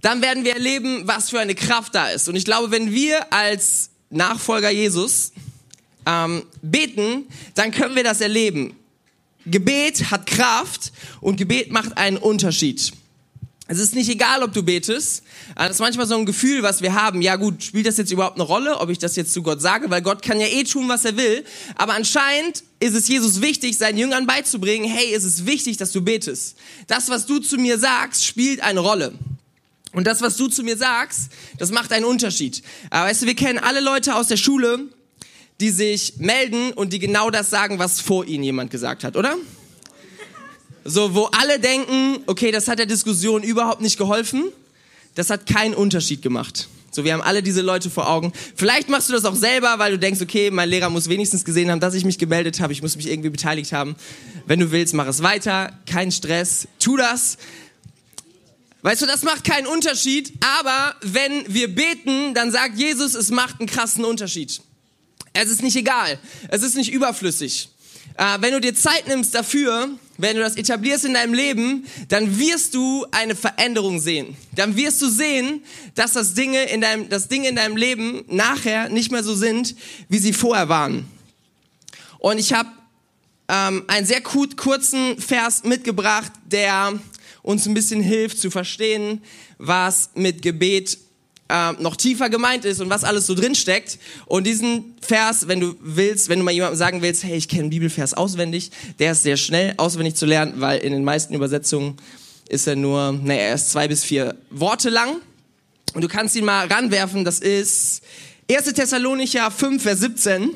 dann 0.06 0.22
werden 0.22 0.46
wir 0.46 0.54
erleben, 0.54 1.08
was 1.08 1.32
für 1.32 1.40
eine 1.40 1.56
Kraft 1.56 1.96
da 1.96 2.10
ist. 2.10 2.30
Und 2.30 2.36
ich 2.36 2.46
glaube, 2.46 2.70
wenn 2.70 2.94
wir 2.94 3.34
als 3.34 3.90
Nachfolger 4.12 4.70
Jesus 4.70 5.32
ähm, 6.06 6.44
beten, 6.62 7.26
dann 7.56 7.72
können 7.72 7.96
wir 7.96 8.04
das 8.04 8.22
erleben. 8.22 8.76
Gebet 9.48 10.12
hat 10.12 10.28
Kraft 10.28 10.92
und 11.22 11.38
Gebet 11.38 11.72
macht 11.72 11.98
einen 11.98 12.18
Unterschied. 12.18 12.92
Es 13.68 13.80
ist 13.80 13.96
nicht 13.96 14.10
egal, 14.10 14.44
ob 14.44 14.54
du 14.54 14.62
betest. 14.62 15.24
Das 15.56 15.72
ist 15.72 15.80
manchmal 15.80 16.06
so 16.06 16.16
ein 16.16 16.28
Gefühl, 16.28 16.62
was 16.62 16.84
wir 16.84 16.94
haben. 16.94 17.24
Ja 17.24 17.36
gut, 17.36 17.64
spielt 17.64 17.88
das 17.88 17.98
jetzt 17.98 18.12
überhaupt 18.12 18.36
eine 18.36 18.44
Rolle, 18.44 18.78
ob 18.78 18.90
ich 18.90 19.00
das 19.00 19.16
jetzt 19.16 19.34
zu 19.34 19.42
Gott 19.42 19.60
sage? 19.60 19.90
Weil 19.90 20.04
Gott 20.04 20.22
kann 20.22 20.40
ja 20.40 20.46
eh 20.46 20.64
tun, 20.64 20.88
was 20.88 21.04
er 21.04 21.18
will. 21.18 21.44
Aber 21.76 21.96
anscheinend 21.96 22.64
ist 22.80 22.94
es 22.94 23.08
Jesus 23.08 23.42
wichtig, 23.42 23.76
seinen 23.78 23.98
Jüngern 23.98 24.28
beizubringen, 24.28 24.88
hey, 24.88 25.14
es 25.16 25.24
ist 25.24 25.48
wichtig, 25.48 25.78
dass 25.78 25.92
du 25.92 26.02
betest. 26.02 26.58
Das, 26.86 27.10
was 27.10 27.26
du 27.26 27.40
zu 27.40 27.58
mir 27.58 27.80
sagst, 27.80 28.24
spielt 28.24 28.62
eine 28.62 28.82
Rolle. 28.82 29.14
Und 29.94 30.06
das, 30.06 30.22
was 30.22 30.38
du 30.38 30.48
zu 30.48 30.62
mir 30.62 30.78
sagst, 30.78 31.30
das 31.58 31.72
macht 31.72 31.92
einen 31.92 32.06
Unterschied. 32.06 32.62
Aber 32.92 33.10
weißt 33.10 33.24
du, 33.24 33.26
wir 33.26 33.36
kennen 33.36 33.58
alle 33.58 33.80
Leute 33.80 34.14
aus 34.14 34.28
der 34.28 34.38
Schule, 34.38 34.90
die 35.60 35.72
sich 35.72 36.16
melden 36.18 36.72
und 36.74 36.94
die 36.94 37.00
genau 37.00 37.32
das 37.32 37.50
sagen, 37.50 37.80
was 37.80 38.00
vor 38.02 38.26
ihnen 38.26 38.44
jemand 38.44 38.70
gesagt 38.70 39.04
hat, 39.04 39.16
oder? 39.16 39.38
So, 40.88 41.16
wo 41.16 41.26
alle 41.26 41.60
denken, 41.60 42.20
okay, 42.28 42.52
das 42.52 42.68
hat 42.68 42.78
der 42.78 42.86
Diskussion 42.86 43.42
überhaupt 43.42 43.82
nicht 43.82 43.98
geholfen. 43.98 44.44
Das 45.16 45.32
hat 45.32 45.48
keinen 45.48 45.74
Unterschied 45.74 46.22
gemacht. 46.22 46.70
So, 46.92 47.04
wir 47.04 47.14
haben 47.14 47.24
alle 47.24 47.42
diese 47.42 47.62
Leute 47.62 47.90
vor 47.90 48.08
Augen. 48.08 48.32
Vielleicht 48.56 48.88
machst 48.88 49.10
du 49.10 49.14
das 49.14 49.26
auch 49.26 49.36
selber, 49.36 49.80
weil 49.80 49.94
du 49.94 50.00
denkst, 50.00 50.22
okay, 50.22 50.52
mein 50.52 50.70
Lehrer 50.70 50.92
muss 50.92 51.10
wenigstens 51.10 51.44
gesehen 51.44 51.72
haben, 51.72 51.80
dass 51.80 51.96
ich 51.96 52.06
mich 52.06 52.20
gemeldet 52.20 52.60
habe, 52.60 52.72
ich 52.72 52.84
muss 52.84 52.96
mich 52.96 53.10
irgendwie 53.10 53.32
beteiligt 53.32 53.74
haben. 53.74 53.96
Wenn 54.46 54.60
du 54.60 54.72
willst, 54.72 54.94
mach 54.94 55.08
es 55.08 55.24
weiter, 55.24 55.74
kein 55.88 56.12
Stress, 56.12 56.68
tu 56.80 56.96
das. 56.98 57.38
Weißt 58.84 59.02
du, 59.02 59.08
das 59.08 59.24
macht 59.24 59.44
keinen 59.44 59.66
Unterschied, 59.66 60.34
aber 60.62 60.96
wenn 61.02 61.52
wir 61.52 61.74
beten, 61.74 62.36
dann 62.36 62.52
sagt 62.52 62.78
Jesus, 62.78 63.16
es 63.16 63.32
macht 63.32 63.60
einen 63.60 63.68
krassen 63.68 64.06
Unterschied. 64.06 64.62
Es 65.34 65.50
ist 65.50 65.64
nicht 65.64 65.76
egal, 65.76 66.20
es 66.50 66.62
ist 66.62 66.76
nicht 66.76 66.94
überflüssig. 66.94 67.70
Äh, 68.18 68.38
wenn 68.40 68.54
du 68.54 68.62
dir 68.62 68.76
Zeit 68.76 69.08
nimmst 69.08 69.34
dafür, 69.34 69.90
wenn 70.18 70.36
du 70.36 70.42
das 70.42 70.56
etablierst 70.56 71.06
in 71.06 71.14
deinem 71.14 71.34
Leben, 71.34 71.86
dann 72.08 72.40
wirst 72.40 72.74
du 72.74 73.06
eine 73.12 73.36
Veränderung 73.36 74.00
sehen. 74.00 74.36
Dann 74.54 74.76
wirst 74.76 75.02
du 75.02 75.10
sehen, 75.10 75.64
dass 75.94 76.14
das 76.14 76.34
Dinge 76.34 76.64
in 76.64 76.82
deinem, 76.82 77.10
dass 77.10 77.28
Dinge 77.28 77.50
in 77.50 77.56
deinem 77.56 77.78
Leben 77.78 78.24
nachher 78.28 78.90
nicht 78.90 79.12
mehr 79.12 79.24
so 79.24 79.36
sind, 79.36 79.76
wie 80.08 80.20
sie 80.20 80.34
vorher 80.34 80.70
waren. 80.70 81.06
Und 82.20 82.40
ich 82.40 82.54
habe 82.54 82.70
ähm, 83.48 83.84
einen 83.88 84.06
sehr 84.06 84.22
kurzen 84.22 85.20
Vers 85.20 85.64
mitgebracht, 85.64 86.32
der 86.46 87.00
uns 87.42 87.68
ein 87.68 87.74
bisschen 87.74 88.02
hilft 88.02 88.40
zu 88.40 88.50
verstehen, 88.50 89.22
was 89.58 90.10
mit 90.16 90.42
Gebet 90.42 90.98
äh, 91.50 91.74
noch 91.74 91.96
tiefer 91.96 92.30
gemeint 92.30 92.66
ist 92.66 92.82
und 92.82 92.90
was 92.90 93.04
alles 93.04 93.28
so 93.28 93.36
drin 93.36 93.56
steckt. 93.56 94.00
Und 94.26 94.46
diesen 94.46 94.96
Vers, 95.02 95.48
wenn 95.48 95.60
du 95.60 95.76
willst, 95.80 96.30
wenn 96.30 96.40
du 96.40 96.46
mal 96.46 96.52
jemandem 96.52 96.78
sagen 96.78 97.02
willst, 97.02 97.24
hey, 97.24 97.38
ich 97.38 97.48
kenne 97.48 97.64
einen 97.64 97.70
Bibelvers 97.70 98.14
auswendig, 98.14 98.72
der 99.00 99.12
ist 99.12 99.24
sehr 99.24 99.38
schnell 99.38 99.74
auswendig 99.78 100.16
zu 100.16 100.26
lernen, 100.26 100.56
weil 100.58 100.80
in 100.80 100.94
den 100.94 101.04
meisten 101.04 101.34
Übersetzungen 101.34 101.98
ist 102.50 102.68
er 102.68 102.76
nur, 102.76 103.12
naja, 103.12 103.42
er 103.42 103.56
ist 103.56 103.72
zwei 103.72 103.88
bis 103.88 104.04
vier 104.04 104.36
Worte 104.50 104.90
lang. 104.90 105.18
Und 105.94 106.04
du 106.04 106.08
kannst 106.08 106.36
ihn 106.36 106.46
mal 106.46 106.68
ranwerfen, 106.68 107.24
das 107.24 107.40
ist 107.40 108.02
1. 108.52 108.74
Thessalonicher 108.74 109.50
5, 109.50 109.82
Vers 109.82 110.00
17. 110.02 110.52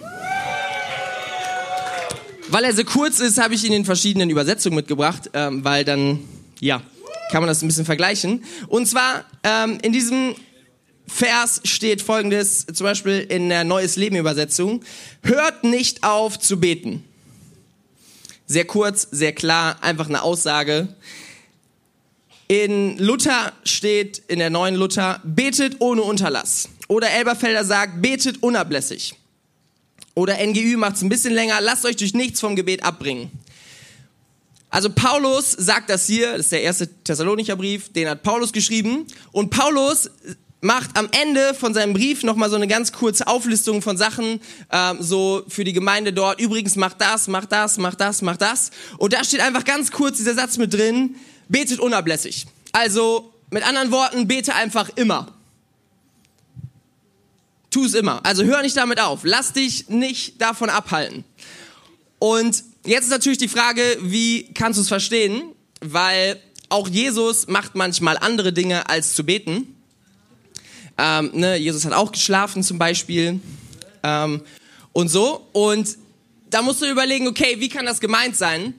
Weil 2.50 2.64
er 2.64 2.74
so 2.74 2.84
kurz 2.84 3.20
ist, 3.20 3.40
habe 3.40 3.54
ich 3.54 3.64
ihn 3.64 3.74
in 3.74 3.86
verschiedenen 3.86 4.30
Übersetzungen 4.30 4.76
mitgebracht, 4.76 5.30
ähm, 5.34 5.64
weil 5.64 5.86
dann, 5.86 6.20
ja, 6.60 6.82
kann 7.32 7.42
man 7.42 7.48
das 7.48 7.62
ein 7.62 7.68
bisschen 7.68 7.86
vergleichen. 7.86 8.44
Und 8.68 8.88
zwar 8.88 9.24
ähm, 9.44 9.78
in 9.84 9.94
diesem 9.94 10.36
Vers 11.10 11.62
steht 11.64 12.02
folgendes, 12.02 12.66
zum 12.72 12.84
Beispiel 12.86 13.20
in 13.20 13.50
der 13.50 13.64
Neues 13.64 13.96
Leben 13.96 14.16
Übersetzung. 14.16 14.84
Hört 15.24 15.64
nicht 15.64 16.04
auf 16.04 16.40
zu 16.40 16.60
beten. 16.60 17.04
Sehr 18.46 18.66
kurz, 18.66 19.08
sehr 19.12 19.34
klar, 19.34 19.78
einfach 19.82 20.08
eine 20.08 20.22
Aussage. 20.22 20.88
In 22.48 22.98
Luther 22.98 23.54
steht, 23.64 24.24
in 24.28 24.40
der 24.40 24.50
neuen 24.50 24.76
Luther, 24.76 25.22
betet 25.24 25.78
ohne 25.80 26.02
Unterlass. 26.04 26.70
Oder 26.88 27.12
Elberfelder 27.12 27.66
sagt, 27.66 28.02
betet 28.02 28.42
unablässig. 28.42 29.16
Oder 30.16 30.36
NGÜ 30.44 30.78
macht 30.78 30.96
es 30.96 31.02
ein 31.02 31.10
bisschen 31.10 31.34
länger, 31.34 31.62
lasst 31.62 31.86
euch 31.86 31.96
durch 31.96 32.14
nichts 32.14 32.40
vom 32.40 32.56
Gebet 32.56 32.84
abbringen. 32.84 33.32
Also 34.70 34.90
Paulus 34.90 35.52
sagt 35.52 35.90
das 35.90 36.06
hier, 36.06 36.32
das 36.32 36.42
ist 36.42 36.52
der 36.52 36.62
erste 36.62 36.88
Thessalonicher 37.04 37.56
Brief, 37.56 37.92
den 37.92 38.08
hat 38.08 38.22
Paulus 38.22 38.52
geschrieben. 38.52 39.06
Und 39.32 39.50
Paulus 39.50 40.10
macht 40.62 40.98
am 40.98 41.10
Ende 41.12 41.54
von 41.54 41.74
seinem 41.74 41.94
Brief 41.94 42.24
nochmal 42.24 42.50
so 42.50 42.56
eine 42.56 42.68
ganz 42.68 42.92
kurze 42.92 43.28
Auflistung 43.28 43.82
von 43.82 43.98
Sachen, 43.98 44.42
ähm, 44.72 44.98
so 45.00 45.44
für 45.48 45.64
die 45.64 45.74
Gemeinde 45.74 46.14
dort. 46.14 46.40
Übrigens, 46.40 46.76
macht 46.76 47.00
das, 47.00 47.28
macht 47.28 47.52
das, 47.52 47.78
macht 47.78 48.02
das, 48.02 48.22
macht 48.22 48.42
das. 48.42 48.72
Und 48.98 49.14
da 49.14 49.24
steht 49.24 49.40
einfach 49.40 49.64
ganz 49.64 49.92
kurz 49.92 50.18
dieser 50.18 50.36
Satz 50.36 50.58
mit 50.58 50.74
drin, 50.74 51.16
betet 51.48 51.80
unablässig. 51.80 52.46
Also, 52.72 53.34
mit 53.52 53.66
anderen 53.66 53.92
Worten, 53.92 54.28
bete 54.28 54.54
einfach 54.54 54.90
immer. 54.96 55.34
Tu 57.72 57.86
es 57.86 57.94
immer. 57.94 58.26
Also 58.26 58.44
hör 58.44 58.62
nicht 58.62 58.76
damit 58.78 59.00
auf. 59.00 59.22
Lass 59.24 59.54
dich 59.54 59.90
nicht 59.90 60.42
davon 60.42 60.70
abhalten. 60.70 61.24
Und 62.18 62.64
jetzt 62.86 63.06
ist 63.06 63.12
natürlich 63.12 63.38
die 63.38 63.48
Frage, 63.48 63.82
wie 64.02 64.52
kannst 64.54 64.78
du 64.78 64.82
es 64.82 64.88
verstehen? 64.88 65.44
Weil 65.82 66.40
auch 66.70 66.88
Jesus 66.88 67.48
macht 67.48 67.76
manchmal 67.76 68.18
andere 68.18 68.54
Dinge 68.54 68.90
als 68.90 69.14
zu 69.14 69.24
beten. 69.24 69.76
Ähm, 71.00 71.32
ne, 71.34 71.56
Jesus 71.56 71.86
hat 71.86 71.94
auch 71.94 72.12
geschlafen 72.12 72.62
zum 72.62 72.78
Beispiel 72.78 73.40
ähm, 74.04 74.42
und 74.92 75.08
so. 75.08 75.48
Und 75.54 75.98
da 76.50 76.62
musst 76.62 76.82
du 76.82 76.86
überlegen, 76.92 77.28
okay, 77.28 77.56
wie 77.60 77.70
kann 77.70 77.86
das 77.86 78.02
gemeint 78.02 78.36
sein? 78.36 78.74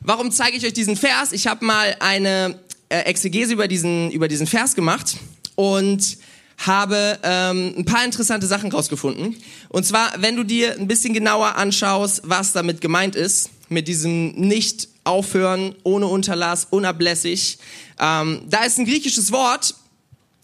Warum 0.00 0.30
zeige 0.30 0.56
ich 0.56 0.64
euch 0.64 0.72
diesen 0.72 0.96
Vers? 0.96 1.32
Ich 1.32 1.48
habe 1.48 1.64
mal 1.64 1.96
eine 1.98 2.60
äh, 2.88 3.00
Exegese 3.00 3.52
über 3.52 3.66
diesen, 3.66 4.10
über 4.12 4.28
diesen 4.28 4.46
Vers 4.46 4.76
gemacht 4.76 5.16
und 5.56 6.18
habe 6.58 7.18
ähm, 7.22 7.74
ein 7.76 7.84
paar 7.84 8.04
interessante 8.04 8.46
Sachen 8.46 8.70
rausgefunden. 8.70 9.36
Und 9.68 9.84
zwar, 9.84 10.12
wenn 10.18 10.36
du 10.36 10.44
dir 10.44 10.74
ein 10.74 10.88
bisschen 10.88 11.12
genauer 11.12 11.56
anschaust, 11.56 12.22
was 12.24 12.52
damit 12.52 12.80
gemeint 12.80 13.16
ist, 13.16 13.50
mit 13.68 13.86
diesem 13.88 14.32
nicht 14.32 14.88
aufhören, 15.04 15.74
ohne 15.82 16.06
Unterlass, 16.06 16.66
unablässig, 16.70 17.58
ähm, 18.00 18.42
da 18.48 18.64
ist 18.64 18.78
ein 18.78 18.86
griechisches 18.86 19.32
Wort, 19.32 19.74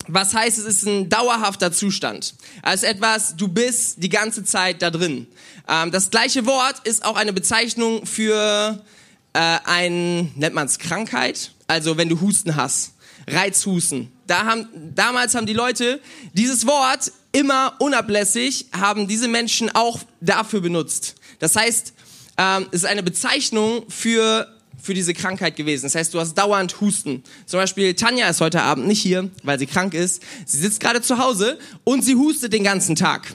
was 0.08 0.34
heißt, 0.34 0.58
es 0.58 0.64
ist 0.64 0.86
ein 0.86 1.08
dauerhafter 1.08 1.72
Zustand. 1.72 2.34
Also 2.62 2.86
etwas, 2.86 3.36
du 3.36 3.48
bist 3.48 4.02
die 4.02 4.08
ganze 4.08 4.44
Zeit 4.44 4.82
da 4.82 4.90
drin. 4.90 5.26
Ähm, 5.68 5.90
das 5.90 6.10
gleiche 6.10 6.46
Wort 6.46 6.80
ist 6.84 7.04
auch 7.04 7.16
eine 7.16 7.32
Bezeichnung 7.32 8.06
für 8.06 8.82
äh, 9.32 9.58
ein, 9.64 10.32
nennt 10.36 10.54
man 10.54 10.66
es 10.66 10.78
Krankheit, 10.78 11.52
also 11.66 11.96
wenn 11.96 12.08
du 12.08 12.20
Husten 12.20 12.56
hast, 12.56 12.92
Reizhusten. 13.28 14.12
Da 14.26 14.44
haben, 14.44 14.68
damals 14.94 15.34
haben 15.34 15.46
die 15.46 15.54
Leute 15.54 16.00
dieses 16.32 16.66
Wort 16.66 17.12
immer 17.32 17.74
unablässig, 17.78 18.66
haben 18.72 19.08
diese 19.08 19.28
Menschen 19.28 19.74
auch 19.74 20.00
dafür 20.20 20.60
benutzt. 20.60 21.16
Das 21.40 21.56
heißt, 21.56 21.92
ähm, 22.36 22.66
es 22.70 22.82
ist 22.82 22.86
eine 22.86 23.02
Bezeichnung 23.02 23.84
für 23.88 24.53
für 24.84 24.92
diese 24.92 25.14
Krankheit 25.14 25.56
gewesen. 25.56 25.84
Das 25.84 25.94
heißt, 25.94 26.12
du 26.12 26.20
hast 26.20 26.34
dauernd 26.34 26.78
Husten. 26.80 27.24
Zum 27.46 27.58
Beispiel 27.58 27.94
Tanja 27.94 28.28
ist 28.28 28.42
heute 28.42 28.60
Abend 28.60 28.86
nicht 28.86 29.00
hier, 29.00 29.30
weil 29.42 29.58
sie 29.58 29.66
krank 29.66 29.94
ist. 29.94 30.22
Sie 30.44 30.58
sitzt 30.58 30.78
gerade 30.78 31.00
zu 31.00 31.18
Hause 31.18 31.58
und 31.84 32.04
sie 32.04 32.16
hustet 32.16 32.52
den 32.52 32.64
ganzen 32.64 32.94
Tag. 32.94 33.34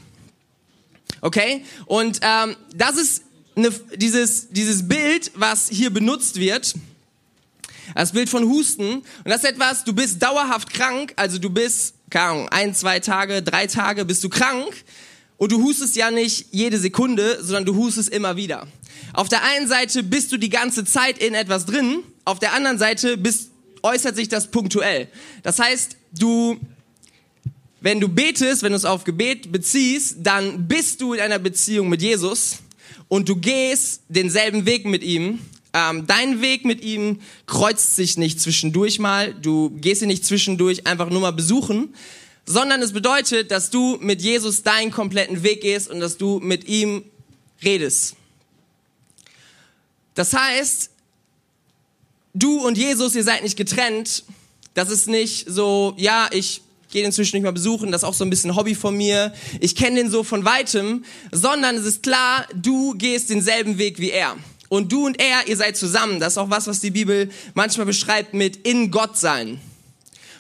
Okay? 1.22 1.66
Und 1.88 2.20
ähm, 2.22 2.56
das 2.76 2.98
ist 2.98 3.24
eine, 3.56 3.72
dieses, 3.96 4.50
dieses 4.50 4.88
Bild, 4.88 5.32
was 5.34 5.70
hier 5.70 5.90
benutzt 5.90 6.40
wird. 6.40 6.76
Das 7.96 8.12
Bild 8.12 8.30
von 8.30 8.48
Husten. 8.48 8.98
Und 8.98 9.06
das 9.26 9.44
ist 9.44 9.50
etwas, 9.50 9.84
du 9.84 9.94
bist 9.94 10.22
dauerhaft 10.22 10.72
krank, 10.72 11.14
also 11.16 11.40
du 11.40 11.50
bist, 11.50 11.96
keine 12.12 12.26
Ahnung, 12.26 12.50
ein, 12.50 12.76
zwei 12.76 13.00
Tage, 13.00 13.42
drei 13.42 13.66
Tage 13.66 14.06
bist 14.06 14.24
du 14.24 14.30
krank. 14.30 14.72
Und 15.38 15.52
du 15.52 15.64
hustest 15.64 15.96
ja 15.96 16.12
nicht 16.12 16.48
jede 16.52 16.78
Sekunde, 16.78 17.40
sondern 17.42 17.66
du 17.66 17.76
hustest 17.76 18.10
immer 18.10 18.36
wieder. 18.36 18.68
Auf 19.14 19.30
der 19.30 19.44
einen 19.44 19.68
Seite 19.68 20.04
bist 20.04 20.32
du 20.32 20.38
die 20.38 20.50
ganze 20.50 20.86
Zeit 20.86 21.18
in 21.18 21.34
etwas 21.34 21.66
drin, 21.66 22.04
auf 22.26 22.40
der 22.40 22.54
anderen 22.54 22.78
Seite 22.78 23.18
bist, 23.18 23.50
äußert 23.82 24.16
sich 24.16 24.30
das 24.30 24.52
punktuell. 24.52 25.08
Das 25.44 25.60
heißt, 25.60 25.96
du, 26.18 26.60
wenn 27.82 28.00
du 28.00 28.10
betest, 28.10 28.64
wenn 28.64 28.72
du 28.72 28.78
es 28.78 28.86
auf 28.86 29.04
Gebet 29.04 29.52
beziehst, 29.52 30.18
dann 30.20 30.68
bist 30.68 31.02
du 31.02 31.14
in 31.14 31.22
einer 31.22 31.40
Beziehung 31.40 31.90
mit 31.90 32.02
Jesus 32.02 32.58
und 33.08 33.30
du 33.30 33.36
gehst 33.36 34.02
denselben 34.10 34.66
Weg 34.66 34.86
mit 34.86 35.04
ihm. 35.04 35.40
Ähm, 35.74 36.08
dein 36.08 36.42
Weg 36.42 36.66
mit 36.66 36.82
ihm 36.82 37.20
kreuzt 37.46 37.96
sich 37.96 38.18
nicht 38.18 38.42
zwischendurch 38.42 39.00
mal, 39.00 39.34
du 39.34 39.70
gehst 39.70 40.02
ihn 40.02 40.08
nicht 40.08 40.26
zwischendurch 40.26 40.88
einfach 40.88 41.10
nur 41.10 41.22
mal 41.22 41.32
besuchen, 41.32 41.94
sondern 42.46 42.82
es 42.82 42.94
bedeutet, 42.94 43.52
dass 43.52 43.70
du 43.70 43.98
mit 44.02 44.22
Jesus 44.22 44.64
deinen 44.64 44.90
kompletten 44.90 45.44
Weg 45.44 45.62
gehst 45.62 45.90
und 45.90 46.00
dass 46.00 46.18
du 46.18 46.40
mit 46.40 46.68
ihm 46.68 47.04
redest. 47.64 48.16
Das 50.20 50.34
heißt, 50.34 50.90
du 52.34 52.60
und 52.68 52.78
Jesus, 52.78 53.16
ihr 53.16 53.24
seid 53.24 53.42
nicht 53.42 53.56
getrennt, 53.56 54.26
Das 54.74 54.90
ist 54.90 55.08
nicht 55.08 55.46
so, 55.50 55.94
ja, 55.96 56.28
ich 56.34 56.62
gehe 56.92 57.06
inzwischen 57.06 57.38
nicht 57.38 57.44
mehr 57.44 57.54
besuchen, 57.54 57.90
das 57.94 58.04
ist 58.04 58.06
auch 58.06 58.14
so 58.14 58.26
ein 58.26 58.30
bisschen 58.30 58.54
Hobby 58.54 58.76
von 58.76 58.98
mir. 58.98 59.34
Ich 59.62 59.78
kenne 59.78 59.96
den 59.96 60.12
so 60.12 60.26
von 60.26 60.44
weitem, 60.44 61.06
sondern 61.32 61.78
es 61.78 61.86
ist 61.86 62.04
klar, 62.04 62.46
du 62.54 62.96
gehst 62.96 63.30
denselben 63.30 63.78
Weg 63.78 63.98
wie 64.00 64.12
er. 64.12 64.36
Und 64.68 64.92
du 64.92 65.06
und 65.06 65.22
er, 65.22 65.48
ihr 65.48 65.56
seid 65.56 65.78
zusammen. 65.78 66.20
Das 66.20 66.34
ist 66.34 66.38
auch 66.38 66.50
was, 66.50 66.68
was 66.68 66.82
die 66.82 66.92
Bibel 66.92 67.30
manchmal 67.54 67.86
beschreibt 67.86 68.34
mit 68.34 68.68
in 68.68 68.92
Gott 68.92 69.18
sein. 69.18 69.62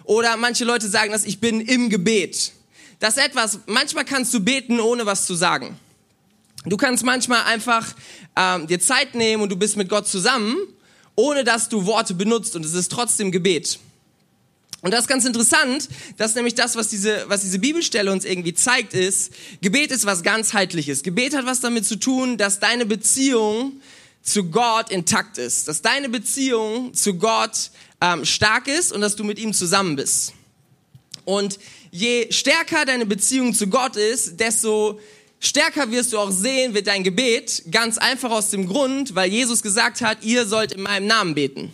Oder 0.04 0.36
manche 0.36 0.66
Leute 0.66 0.90
sagen 0.90 1.14
das, 1.14 1.24
ich 1.24 1.40
bin 1.40 1.62
im 1.62 1.90
Gebet. 1.90 2.52
Das 3.00 3.16
ist 3.16 3.24
etwas, 3.24 3.60
manchmal 3.66 4.04
kannst 4.04 4.34
du 4.34 4.42
beten, 4.42 4.82
ohne 4.82 5.06
was 5.06 5.26
zu 5.26 5.36
sagen. 5.36 5.80
Du 6.66 6.78
kannst 6.78 7.04
manchmal 7.04 7.44
einfach 7.44 7.86
ähm, 8.36 8.68
dir 8.68 8.80
Zeit 8.80 9.16
nehmen 9.16 9.44
und 9.44 9.50
du 9.50 9.56
bist 9.56 9.78
mit 9.78 9.88
Gott 9.88 10.08
zusammen, 10.08 10.58
ohne 11.16 11.44
dass 11.44 11.70
du 11.70 11.86
Worte 11.86 12.14
benutzt 12.14 12.56
und 12.56 12.66
es 12.66 12.74
ist 12.74 12.92
trotzdem 12.92 13.32
Gebet. 13.32 13.80
Und 14.82 14.92
das 14.92 15.02
ist 15.02 15.08
ganz 15.08 15.26
interessant, 15.26 15.90
dass 16.18 16.36
nämlich 16.36 16.56
das, 16.56 16.76
was 16.76 16.88
diese, 16.88 17.26
was 17.28 17.42
diese 17.42 17.60
Bibelstelle 17.60 18.12
uns 18.12 18.24
irgendwie 18.24 18.54
zeigt, 18.54 18.94
ist, 18.94 19.34
Gebet 19.62 19.92
ist 19.92 20.06
was 20.06 20.24
ganzheitliches. 20.24 21.04
Gebet 21.04 21.36
hat 21.36 21.46
was 21.46 21.60
damit 21.60 21.86
zu 21.86 21.98
tun, 21.98 22.38
dass 22.38 22.60
deine 22.60 22.86
Beziehung 22.86 23.82
zu 24.22 24.46
Gott 24.46 24.90
intakt 24.90 25.38
ist, 25.38 25.68
dass 25.68 25.82
deine 25.82 26.08
Beziehung 26.08 26.94
zu 26.94 27.16
Gott 27.16 27.72
ähm, 28.00 28.24
stark 28.24 28.68
ist 28.68 28.94
und 28.94 29.02
dass 29.02 29.16
du 29.16 29.24
mit 29.24 29.40
ihm 29.40 29.54
zusammen 29.54 29.96
bist. 29.96 30.34
Und 31.26 31.60
je 31.92 32.32
stärker 32.32 32.86
deine 32.86 33.06
Beziehung 33.06 33.54
zu 33.54 33.68
Gott 33.68 33.98
ist, 33.98 34.40
desto 34.40 35.00
stärker 35.40 35.92
wirst 35.92 36.14
du 36.14 36.20
auch 36.20 36.32
sehen, 36.32 36.74
wird 36.74 36.88
dein 36.88 37.04
Gebet 37.04 37.64
ganz 37.72 37.98
einfach 37.98 38.32
aus 38.32 38.50
dem 38.50 38.68
Grund, 38.68 39.16
weil 39.16 39.30
Jesus 39.30 39.62
gesagt 39.62 40.02
hat, 40.02 40.24
ihr 40.24 40.46
sollt 40.46 40.74
in 40.74 40.82
meinem 40.82 41.08
Namen 41.08 41.36
beten. 41.36 41.72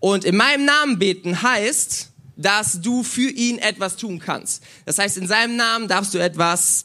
Und 0.00 0.24
in 0.24 0.36
meinem 0.36 0.64
Namen 0.64 0.98
beten 0.98 1.42
heißt, 1.42 2.10
dass 2.36 2.80
du 2.82 3.02
für 3.02 3.30
ihn 3.30 3.58
etwas 3.58 3.96
tun 3.96 4.18
kannst. 4.18 4.62
Das 4.84 4.98
heißt, 4.98 5.16
in 5.16 5.26
seinem 5.26 5.56
Namen 5.56 5.88
darfst 5.88 6.12
du 6.14 6.18
etwas, 6.18 6.84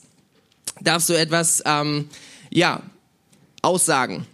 darfst 0.80 1.10
du 1.10 1.14
etwas, 1.14 1.62
ähm, 1.66 2.10
ja, 2.50 2.82
aussagen. 3.62 4.26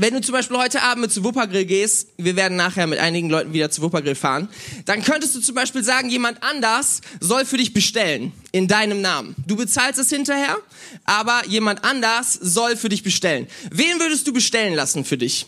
Wenn 0.00 0.14
du 0.14 0.20
zum 0.20 0.32
Beispiel 0.32 0.56
heute 0.58 0.80
Abend 0.82 1.02
mit 1.02 1.12
zu 1.12 1.24
Wuppergrill 1.24 1.64
gehst, 1.64 2.10
wir 2.18 2.36
werden 2.36 2.56
nachher 2.56 2.86
mit 2.86 3.00
einigen 3.00 3.28
Leuten 3.28 3.52
wieder 3.52 3.68
zu 3.68 3.82
Wuppergrill 3.82 4.14
fahren, 4.14 4.48
dann 4.84 5.02
könntest 5.02 5.34
du 5.34 5.40
zum 5.40 5.56
Beispiel 5.56 5.82
sagen, 5.82 6.08
jemand 6.08 6.40
anders 6.44 7.00
soll 7.18 7.44
für 7.44 7.56
dich 7.56 7.74
bestellen 7.74 8.30
in 8.52 8.68
deinem 8.68 9.00
Namen. 9.00 9.34
Du 9.48 9.56
bezahlst 9.56 9.98
es 9.98 10.08
hinterher, 10.08 10.56
aber 11.02 11.42
jemand 11.48 11.82
anders 11.82 12.34
soll 12.34 12.76
für 12.76 12.88
dich 12.88 13.02
bestellen. 13.02 13.48
Wen 13.72 13.98
würdest 13.98 14.24
du 14.28 14.32
bestellen 14.32 14.74
lassen 14.74 15.04
für 15.04 15.18
dich? 15.18 15.46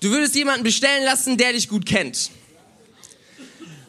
Du 0.00 0.08
würdest 0.08 0.34
jemanden 0.34 0.64
bestellen 0.64 1.04
lassen, 1.04 1.36
der 1.36 1.52
dich 1.52 1.68
gut 1.68 1.84
kennt. 1.84 2.30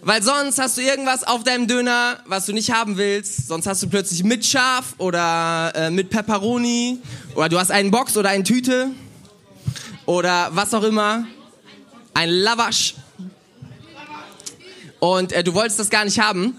Weil 0.05 0.21
sonst 0.21 0.59
hast 0.59 0.77
du 0.77 0.81
irgendwas 0.81 1.23
auf 1.23 1.45
deinem 1.45 1.65
Döner, 1.65 2.21
was 2.25 2.45
du 2.45 2.51
nicht 2.51 2.71
haben 2.71 2.97
willst. 2.97 3.47
Sonst 3.47 3.67
hast 3.67 3.81
du 3.83 3.87
plötzlich 3.87 4.25
mit 4.25 4.45
Schaf 4.45 4.95
oder 4.97 5.71
äh, 5.73 5.89
mit 5.91 6.09
Pepperoni. 6.09 6.99
Oder 7.35 7.47
du 7.47 7.57
hast 7.57 7.71
einen 7.71 7.89
Box 7.89 8.17
oder 8.17 8.27
eine 8.29 8.43
Tüte. 8.43 8.91
Oder 10.05 10.49
was 10.51 10.73
auch 10.73 10.83
immer. 10.83 11.25
Ein 12.13 12.29
Lavash. 12.29 12.95
Und 14.99 15.31
äh, 15.31 15.41
du 15.41 15.53
wolltest 15.53 15.79
das 15.79 15.89
gar 15.89 16.03
nicht 16.03 16.19
haben. 16.19 16.57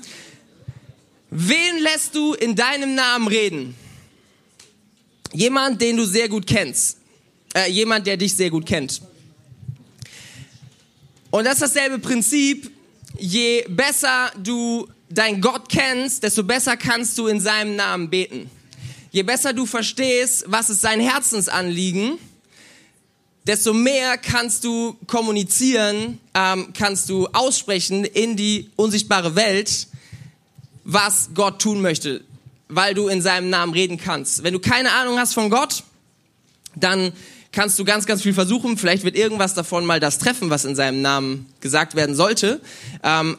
Wen 1.29 1.81
lässt 1.81 2.15
du 2.15 2.33
in 2.33 2.57
deinem 2.57 2.95
Namen 2.95 3.29
reden? 3.29 3.75
Jemand, 5.35 5.83
den 5.83 5.99
du 5.99 6.07
sehr 6.07 6.31
gut 6.31 6.47
kennst. 6.47 6.97
Äh, 7.55 7.71
jemand, 7.71 8.07
der 8.07 8.17
dich 8.17 8.35
sehr 8.35 8.49
gut 8.49 8.65
kennt. 8.65 9.03
Und 11.31 11.45
das 11.45 11.55
ist 11.55 11.63
dasselbe 11.63 11.99
Prinzip. 11.99 12.74
Je 13.17 13.65
besser 13.69 14.33
du 14.37 14.89
dein 15.09 15.41
Gott 15.41 15.69
kennst, 15.69 16.23
desto 16.23 16.43
besser 16.43 16.77
kannst 16.77 17.17
du 17.19 17.29
in 17.29 17.41
seinem 17.41 17.77
Namen 17.77 18.11
beten. 18.11 18.51
Je 19.13 19.23
besser 19.23 19.53
du 19.53 19.67
verstehst, 19.67 20.45
was 20.49 20.71
ist 20.71 20.81
sein 20.81 20.99
Herzensanliegen, 20.99 22.19
desto 23.47 23.73
mehr 23.73 24.19
kannst 24.19 24.65
du 24.65 24.97
kommunizieren, 25.07 26.19
ähm, 26.35 26.73
kannst 26.77 27.09
du 27.09 27.29
aussprechen 27.29 28.05
in 28.05 28.37
die 28.37 28.71
unsichtbare 28.75 29.37
Welt, 29.37 29.87
was 30.83 31.31
Gott 31.35 31.63
tun 31.63 31.81
möchte, 31.81 32.25
weil 32.69 32.95
du 32.95 33.07
in 33.07 33.23
seinem 33.23 33.51
Namen 33.51 33.73
reden 33.73 33.99
kannst. 33.99 34.43
Wenn 34.43 34.55
du 34.55 34.59
keine 34.59 34.91
Ahnung 34.93 35.19
hast 35.19 35.35
von 35.35 35.51
Gott, 35.51 35.85
dann 36.75 37.13
kannst 37.55 37.79
du 37.79 37.85
ganz, 37.85 38.05
ganz 38.05 38.23
viel 38.23 38.35
versuchen. 38.35 38.77
Vielleicht 38.77 39.05
wird 39.05 39.17
irgendwas 39.17 39.55
davon 39.55 39.87
mal 39.87 40.01
das 40.01 40.19
treffen, 40.19 40.51
was 40.51 40.65
in 40.65 40.75
seinem 40.75 41.01
Namen 41.01 41.47
gesagt 41.61 41.95
werden 41.95 42.15
sollte. 42.15 42.61
Ähm, 43.03 43.37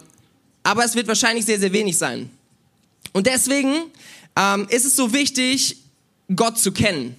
aber 0.63 0.84
es 0.84 0.95
wird 0.95 1.08
wahrscheinlich 1.08 1.45
sehr, 1.45 1.60
sehr 1.60 1.73
wenig 1.73 1.97
sein. 1.97 2.30
Und 3.13 3.28
deswegen 3.28 3.73
ähm, 4.36 4.67
ist 4.69 4.86
es 4.86 4.95
so 4.95 5.13
wichtig, 5.13 5.78
Gott 6.36 6.58
zu 6.58 6.71
kennen. 6.71 7.15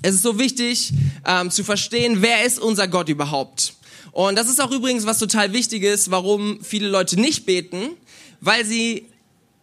Es 0.00 0.14
ist 0.14 0.22
so 0.22 0.38
wichtig 0.38 0.92
ähm, 1.26 1.50
zu 1.50 1.64
verstehen, 1.64 2.22
wer 2.22 2.44
ist 2.44 2.60
unser 2.60 2.88
Gott 2.88 3.08
überhaupt. 3.08 3.74
Und 4.12 4.36
das 4.36 4.48
ist 4.48 4.60
auch 4.60 4.70
übrigens 4.70 5.04
was 5.04 5.18
total 5.18 5.52
Wichtiges, 5.52 6.10
warum 6.10 6.60
viele 6.62 6.88
Leute 6.88 7.20
nicht 7.20 7.44
beten, 7.44 7.90
weil 8.40 8.64
sie 8.64 9.06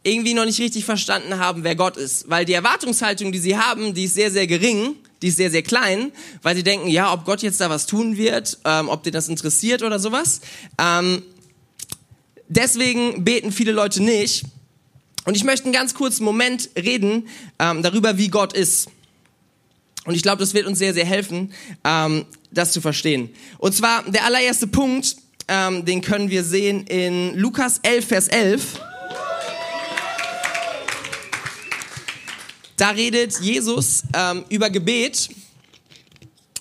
irgendwie 0.03 0.33
noch 0.33 0.45
nicht 0.45 0.59
richtig 0.59 0.85
verstanden 0.85 1.39
haben, 1.39 1.63
wer 1.63 1.75
Gott 1.75 1.97
ist. 1.97 2.29
Weil 2.29 2.45
die 2.45 2.53
Erwartungshaltung, 2.53 3.31
die 3.31 3.39
sie 3.39 3.57
haben, 3.57 3.93
die 3.93 4.03
ist 4.03 4.13
sehr, 4.13 4.29
sehr 4.29 4.45
gering, 4.45 4.95
die 5.21 5.27
ist 5.29 5.37
sehr, 5.37 5.51
sehr 5.51 5.63
klein, 5.63 6.11
weil 6.41 6.55
sie 6.55 6.63
denken, 6.63 6.87
ja, 6.87 7.11
ob 7.13 7.25
Gott 7.25 7.41
jetzt 7.41 7.61
da 7.61 7.69
was 7.69 7.85
tun 7.85 8.17
wird, 8.17 8.57
ähm, 8.65 8.89
ob 8.89 9.03
dir 9.03 9.11
das 9.11 9.29
interessiert 9.29 9.81
oder 9.81 9.99
sowas. 9.99 10.41
Ähm, 10.77 11.23
deswegen 12.47 13.23
beten 13.23 13.51
viele 13.51 13.71
Leute 13.71 14.03
nicht. 14.03 14.45
Und 15.25 15.35
ich 15.35 15.43
möchte 15.43 15.65
einen 15.65 15.73
ganz 15.73 15.93
kurzen 15.93 16.23
Moment 16.23 16.69
reden 16.77 17.27
ähm, 17.57 17.81
darüber, 17.81 18.17
wie 18.17 18.27
Gott 18.27 18.53
ist. 18.53 18.89
Und 20.05 20.13
ich 20.13 20.21
glaube, 20.21 20.39
das 20.39 20.53
wird 20.53 20.67
uns 20.67 20.77
sehr, 20.77 20.93
sehr 20.93 21.05
helfen, 21.05 21.51
ähm, 21.83 22.25
das 22.51 22.71
zu 22.71 22.79
verstehen. 22.79 23.29
Und 23.57 23.73
zwar 23.73 24.03
der 24.03 24.23
allererste 24.25 24.67
Punkt, 24.67 25.17
ähm, 25.47 25.83
den 25.85 26.01
können 26.01 26.29
wir 26.29 26.43
sehen 26.43 26.85
in 26.85 27.35
Lukas 27.35 27.79
11, 27.81 28.07
Vers 28.07 28.27
11. 28.27 28.79
Da 32.77 32.89
redet 32.89 33.39
Jesus 33.39 34.03
ähm, 34.13 34.43
über 34.49 34.69
Gebet 34.69 35.29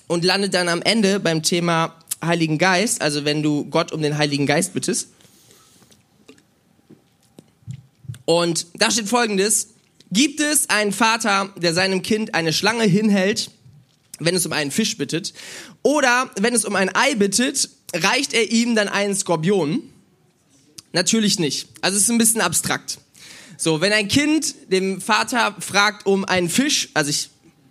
und 0.07 0.23
landet 0.23 0.53
dann 0.53 0.69
am 0.69 0.81
Ende 0.81 1.19
beim 1.19 1.43
Thema 1.43 1.95
Heiligen 2.23 2.57
Geist, 2.57 3.01
also 3.01 3.25
wenn 3.25 3.43
du 3.43 3.65
Gott 3.65 3.91
um 3.91 4.01
den 4.01 4.17
Heiligen 4.17 4.45
Geist 4.45 4.73
bittest. 4.73 5.09
Und 8.25 8.67
da 8.73 8.89
steht 8.89 9.09
folgendes, 9.09 9.69
gibt 10.11 10.39
es 10.39 10.69
einen 10.69 10.91
Vater, 10.91 11.53
der 11.57 11.73
seinem 11.73 12.01
Kind 12.01 12.33
eine 12.33 12.53
Schlange 12.53 12.85
hinhält, 12.85 13.51
wenn 14.19 14.35
es 14.35 14.45
um 14.45 14.53
einen 14.53 14.71
Fisch 14.71 14.97
bittet, 14.97 15.33
oder 15.83 16.31
wenn 16.39 16.55
es 16.55 16.65
um 16.65 16.75
ein 16.75 16.95
Ei 16.95 17.15
bittet, 17.15 17.69
reicht 17.93 18.33
er 18.33 18.51
ihm 18.51 18.75
dann 18.75 18.87
einen 18.87 19.15
Skorpion? 19.15 19.83
Natürlich 20.93 21.39
nicht. 21.39 21.67
Also 21.81 21.97
es 21.97 22.03
ist 22.03 22.09
ein 22.09 22.17
bisschen 22.17 22.41
abstrakt. 22.41 22.99
So, 23.57 23.81
wenn 23.81 23.93
ein 23.93 24.07
Kind 24.07 24.55
dem 24.71 25.01
Vater 25.01 25.55
fragt 25.59 26.05
um 26.05 26.25
einen 26.25 26.49
Fisch, 26.49 26.89
also 26.93 27.09
ich 27.09 27.29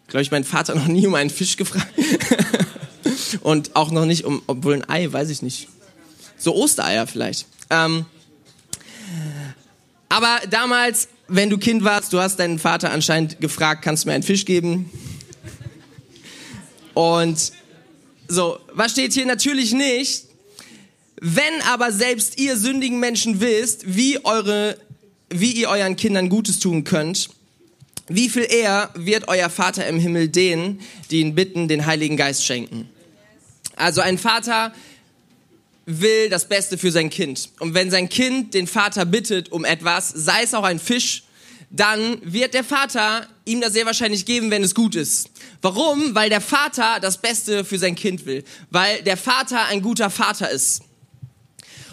glaube, 0.09 0.23
ich 0.23 0.31
meinen 0.31 0.45
Vater 0.45 0.75
noch 0.77 0.87
nie 0.87 1.07
um 1.07 1.15
einen 1.15 1.31
Fisch 1.31 1.57
gefragt. 1.57 1.93
Und 3.43 3.77
auch 3.77 3.91
noch 3.91 4.07
nicht 4.07 4.25
um, 4.25 4.43
obwohl 4.47 4.75
ein 4.75 4.89
Ei, 4.89 5.13
weiß 5.13 5.29
ich 5.29 5.43
nicht. 5.43 5.69
So 6.39 6.55
Ostereier 6.55 7.07
vielleicht. 7.07 7.47
Ähm, 7.71 8.07
aber 10.09 10.41
damals, 10.49 11.09
wenn 11.29 11.51
du 11.51 11.59
Kind 11.59 11.85
warst, 11.85 12.13
du 12.13 12.21
hast 12.21 12.39
deinen 12.39 12.59
Vater 12.59 12.91
anscheinend 12.91 13.41
gefragt, 13.41 13.83
kannst 13.83 14.05
du 14.05 14.09
mir 14.09 14.15
einen 14.15 14.23
Fisch 14.23 14.45
geben? 14.45 14.91
Und 16.95 17.53
so, 18.29 18.59
was 18.73 18.93
steht 18.93 19.13
hier 19.13 19.27
natürlich 19.27 19.73
nicht? 19.73 20.25
Wenn 21.21 21.63
aber 21.69 21.93
selbst 21.93 22.39
ihr 22.39 22.57
sündigen 22.57 23.01
Menschen 23.01 23.41
wisst, 23.41 23.97
wie 23.97 24.25
eure 24.25 24.79
wie 25.41 25.51
ihr 25.51 25.69
euren 25.69 25.97
Kindern 25.97 26.29
Gutes 26.29 26.61
tun 26.61 26.85
könnt, 26.85 27.29
wie 28.07 28.29
viel 28.29 28.47
eher 28.49 28.91
wird 28.95 29.29
euer 29.29 29.51
Vater 29.51 29.87
im 29.87 29.99
Himmel 29.99 30.29
denen, 30.29 30.81
die 31.11 31.21
ihn 31.21 31.35
bitten, 31.35 31.67
den 31.67 31.87
Heiligen 31.87 32.17
Geist 32.17 32.45
schenken. 32.45 32.89
Also 33.75 34.01
ein 34.01 34.19
Vater 34.19 34.73
will 35.87 36.29
das 36.29 36.49
Beste 36.49 36.79
für 36.79 36.93
sein 36.93 37.11
Kind. 37.11 37.51
Und 37.59 37.75
wenn 37.75 37.91
sein 37.91 38.09
Kind 38.09 38.55
den 38.55 38.67
Vater 38.67 39.05
bittet 39.05 39.51
um 39.51 39.65
etwas, 39.65 40.09
sei 40.11 40.43
es 40.43 40.55
auch 40.55 40.63
ein 40.63 40.79
Fisch, 40.79 41.25
dann 41.71 42.19
wird 42.23 42.55
der 42.55 42.63
Vater 42.63 43.27
ihm 43.45 43.61
das 43.61 43.73
sehr 43.73 43.87
wahrscheinlich 43.87 44.27
geben, 44.27 44.53
wenn 44.53 44.63
es 44.63 44.75
gut 44.75 44.95
ist. 44.95 45.31
Warum? 45.61 46.15
Weil 46.15 46.31
der 46.31 46.41
Vater 46.41 47.01
das 47.01 47.19
Beste 47.19 47.65
für 47.65 47.79
sein 47.79 47.97
Kind 47.97 48.27
will. 48.27 48.45
Weil 48.71 49.03
der 49.03 49.17
Vater 49.17 49.65
ein 49.67 49.83
guter 49.83 50.11
Vater 50.11 50.49
ist. 50.49 50.83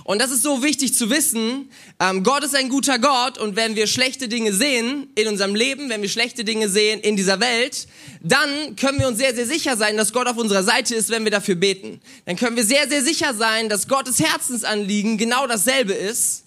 Und 0.04 0.20
das 0.22 0.32
ist 0.32 0.44
so 0.44 0.64
wichtig 0.64 0.94
zu 0.94 1.10
wissen. 1.10 1.70
Ähm, 2.00 2.24
Gott 2.24 2.44
ist 2.44 2.56
ein 2.56 2.70
guter 2.70 3.00
Gott 3.00 3.38
und 3.38 3.56
wenn 3.56 3.76
wir 3.76 3.88
schlechte 3.88 4.28
Dinge 4.28 4.54
sehen 4.54 5.10
in 5.16 5.28
unserem 5.28 5.56
Leben, 5.56 5.90
wenn 5.90 6.02
wir 6.02 6.10
schlechte 6.10 6.44
Dinge 6.44 6.70
sehen 6.70 7.00
in 7.00 7.16
dieser 7.16 7.40
Welt, 7.40 7.88
dann 8.22 8.76
können 8.76 9.00
wir 9.00 9.08
uns 9.08 9.18
sehr, 9.18 9.36
sehr 9.36 9.46
sicher 9.46 9.78
sein, 9.78 9.98
dass 9.98 10.14
Gott 10.14 10.28
auf 10.28 10.38
unserer 10.38 10.64
Seite 10.64 10.96
ist, 10.96 11.10
wenn 11.10 11.24
wir 11.24 11.32
dafür 11.32 11.56
beten. 11.56 12.02
Dann 12.26 12.36
können 12.36 12.56
wir 12.56 12.66
sehr, 12.66 12.90
sehr 12.90 13.04
sicher 13.04 13.34
sein, 13.34 13.70
dass 13.70 13.88
Gottes 13.88 14.20
Herzensanliegen 14.20 15.18
genau 15.18 15.48
dasselbe 15.48 15.94
ist 15.94 16.46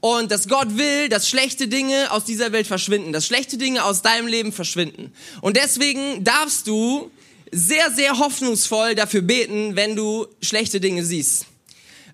und 0.00 0.30
dass 0.30 0.48
Gott 0.48 0.76
will, 0.76 1.08
dass 1.08 1.28
schlechte 1.28 1.68
Dinge 1.68 2.10
aus 2.10 2.24
dieser 2.24 2.52
Welt 2.52 2.66
verschwinden, 2.66 3.12
dass 3.12 3.26
schlechte 3.26 3.56
Dinge 3.56 3.84
aus 3.84 4.02
deinem 4.02 4.26
Leben 4.26 4.52
verschwinden. 4.52 5.12
Und 5.40 5.56
deswegen 5.56 6.24
darfst 6.24 6.66
du 6.66 7.10
sehr, 7.50 7.90
sehr 7.90 8.18
hoffnungsvoll 8.18 8.94
dafür 8.94 9.22
beten, 9.22 9.76
wenn 9.76 9.96
du 9.96 10.26
schlechte 10.42 10.80
Dinge 10.80 11.04
siehst. 11.04 11.46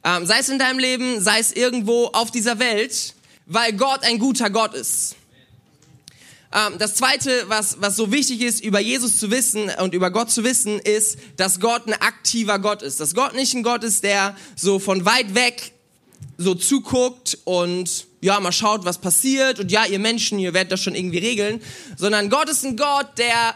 Ähm, 0.02 0.26
sei 0.26 0.38
es 0.38 0.48
in 0.48 0.58
deinem 0.58 0.78
Leben, 0.78 1.20
sei 1.20 1.38
es 1.38 1.52
irgendwo 1.52 2.06
auf 2.06 2.30
dieser 2.30 2.58
Welt, 2.58 3.14
weil 3.46 3.72
Gott 3.74 4.02
ein 4.02 4.18
guter 4.18 4.48
Gott 4.48 4.74
ist. 4.74 5.16
Ähm, 6.52 6.78
das 6.78 6.94
zweite, 6.94 7.44
was, 7.48 7.80
was 7.80 7.96
so 7.96 8.10
wichtig 8.10 8.40
ist, 8.40 8.64
über 8.64 8.80
Jesus 8.80 9.18
zu 9.18 9.30
wissen 9.30 9.70
und 9.80 9.94
über 9.94 10.10
Gott 10.10 10.30
zu 10.30 10.42
wissen, 10.42 10.78
ist, 10.78 11.18
dass 11.36 11.60
Gott 11.60 11.86
ein 11.86 11.94
aktiver 11.94 12.58
Gott 12.58 12.82
ist. 12.82 12.98
Dass 12.98 13.14
Gott 13.14 13.34
nicht 13.34 13.54
ein 13.54 13.62
Gott 13.62 13.84
ist, 13.84 14.02
der 14.02 14.36
so 14.56 14.78
von 14.78 15.04
weit 15.04 15.34
weg 15.34 15.72
so 16.38 16.54
zuguckt 16.54 17.38
und 17.44 18.06
ja, 18.22 18.40
mal 18.40 18.52
schaut, 18.52 18.84
was 18.84 18.98
passiert 18.98 19.60
und 19.60 19.70
ja, 19.70 19.84
ihr 19.84 19.98
Menschen, 19.98 20.38
ihr 20.38 20.54
werdet 20.54 20.72
das 20.72 20.82
schon 20.82 20.94
irgendwie 20.94 21.18
regeln, 21.18 21.60
sondern 21.96 22.30
Gott 22.30 22.48
ist 22.48 22.64
ein 22.64 22.76
Gott, 22.76 23.18
der 23.18 23.54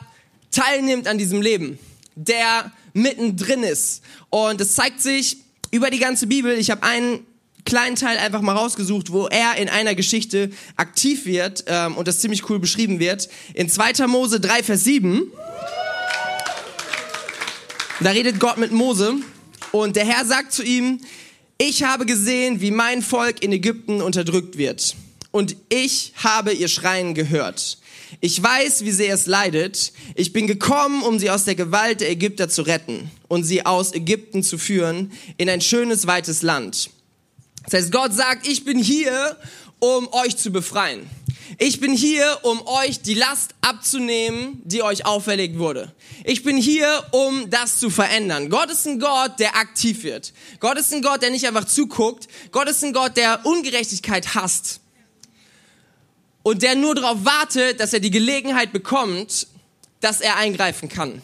teilnimmt 0.51 1.09
an 1.09 1.19
diesem 1.19 1.41
Leben, 1.41 1.79
der 2.15 2.71
mittendrin 2.93 3.63
ist. 3.63 4.03
Und 4.31 4.61
es 4.61 4.75
zeigt 4.75 5.01
sich 5.01 5.39
über 5.75 5.91
die 5.91 5.99
ganze 5.99 6.29
Bibel. 6.29 6.57
Ich 6.57 6.71
habe 6.71 6.85
einen 6.85 7.27
kleinen 7.65 7.97
Teil 7.97 8.17
einfach 8.19 8.43
mal 8.43 8.53
rausgesucht, 8.53 9.11
wo 9.11 9.27
er 9.27 9.57
in 9.57 9.69
einer 9.69 9.97
Geschichte 9.97 10.53
aktiv 10.77 11.27
wird 11.27 11.65
ähm, 11.67 11.97
und 11.97 12.07
das 12.07 12.21
ziemlich 12.21 12.49
cool 12.49 12.61
beschrieben 12.61 13.01
wird. 13.01 13.29
In 13.55 13.69
2. 13.69 14.07
Mose 14.07 14.39
3, 14.39 14.63
Vers 14.63 14.85
7. 14.85 15.33
Da 17.99 18.11
redet 18.11 18.39
Gott 18.39 18.57
mit 18.59 18.71
Mose 18.71 19.15
und 19.73 19.97
der 19.97 20.07
Herr 20.07 20.25
sagt 20.25 20.53
zu 20.53 20.63
ihm, 20.63 21.01
ich 21.59 21.83
habe 21.83 22.07
gesehen, 22.07 22.61
wie 22.61 22.71
mein 22.71 23.03
Volk 23.03 23.43
in 23.43 23.51
Ägypten 23.51 24.01
unterdrückt 24.01 24.57
wird 24.57 24.95
und 25.33 25.57
ich 25.71 26.13
habe 26.23 26.53
ihr 26.53 26.69
Schreien 26.69 27.15
gehört. 27.15 27.79
Ich 28.21 28.43
weiß, 28.43 28.85
wie 28.85 28.91
sehr 28.91 29.15
es 29.15 29.27
leidet. 29.27 29.93
Ich 30.15 30.33
bin 30.33 30.47
gekommen, 30.47 31.03
um 31.03 31.19
sie 31.19 31.31
aus 31.31 31.45
der 31.45 31.55
Gewalt 31.55 32.01
der 32.01 32.11
Ägypter 32.11 32.49
zu 32.49 32.63
retten 32.63 33.11
und 33.29 33.45
sie 33.45 33.67
aus 33.67 33.93
Ägypten 33.93 34.43
zu 34.43 34.59
führen 34.59 35.13
in 35.37 35.49
ein 35.49 35.61
schönes, 35.61 36.07
weites 36.07 36.43
Land. 36.43 36.91
Das 37.65 37.75
heißt, 37.75 37.93
Gott 37.93 38.13
sagt, 38.13 38.47
ich 38.47 38.65
bin 38.65 38.79
hier, 38.79 39.37
um 39.79 40.09
euch 40.13 40.37
zu 40.37 40.51
befreien. 40.51 41.09
Ich 41.59 41.79
bin 41.79 41.93
hier, 41.93 42.39
um 42.43 42.67
euch 42.67 43.03
die 43.03 43.15
Last 43.15 43.55
abzunehmen, 43.61 44.61
die 44.65 44.83
euch 44.83 45.07
auferlegt 45.07 45.59
wurde. 45.59 45.93
Ich 46.25 46.43
bin 46.43 46.57
hier, 46.57 47.05
um 47.13 47.49
das 47.51 47.79
zu 47.79 47.91
verändern. 47.91 48.49
Gott 48.49 48.71
ist 48.71 48.87
ein 48.87 48.99
Gott, 48.99 49.39
der 49.39 49.57
aktiv 49.57 50.03
wird. 50.03 50.33
Gott 50.59 50.79
ist 50.79 50.93
ein 50.93 51.03
Gott, 51.03 51.23
der 51.23 51.31
nicht 51.31 51.47
einfach 51.47 51.67
zuguckt. 51.67 52.29
Gott 52.51 52.69
ist 52.69 52.83
ein 52.83 52.93
Gott, 52.93 53.17
der 53.17 53.45
Ungerechtigkeit 53.45 54.35
hasst 54.35 54.81
und 56.45 56.63
der 56.63 56.77
nur 56.77 56.95
darauf 56.95 57.25
wartet, 57.25 57.81
dass 57.81 57.93
er 57.93 58.01
die 58.01 58.11
Gelegenheit 58.11 58.73
bekommt, 58.73 59.49
dass 60.01 60.21
er 60.21 60.37
eingreifen 60.37 60.89
kann. 60.89 61.23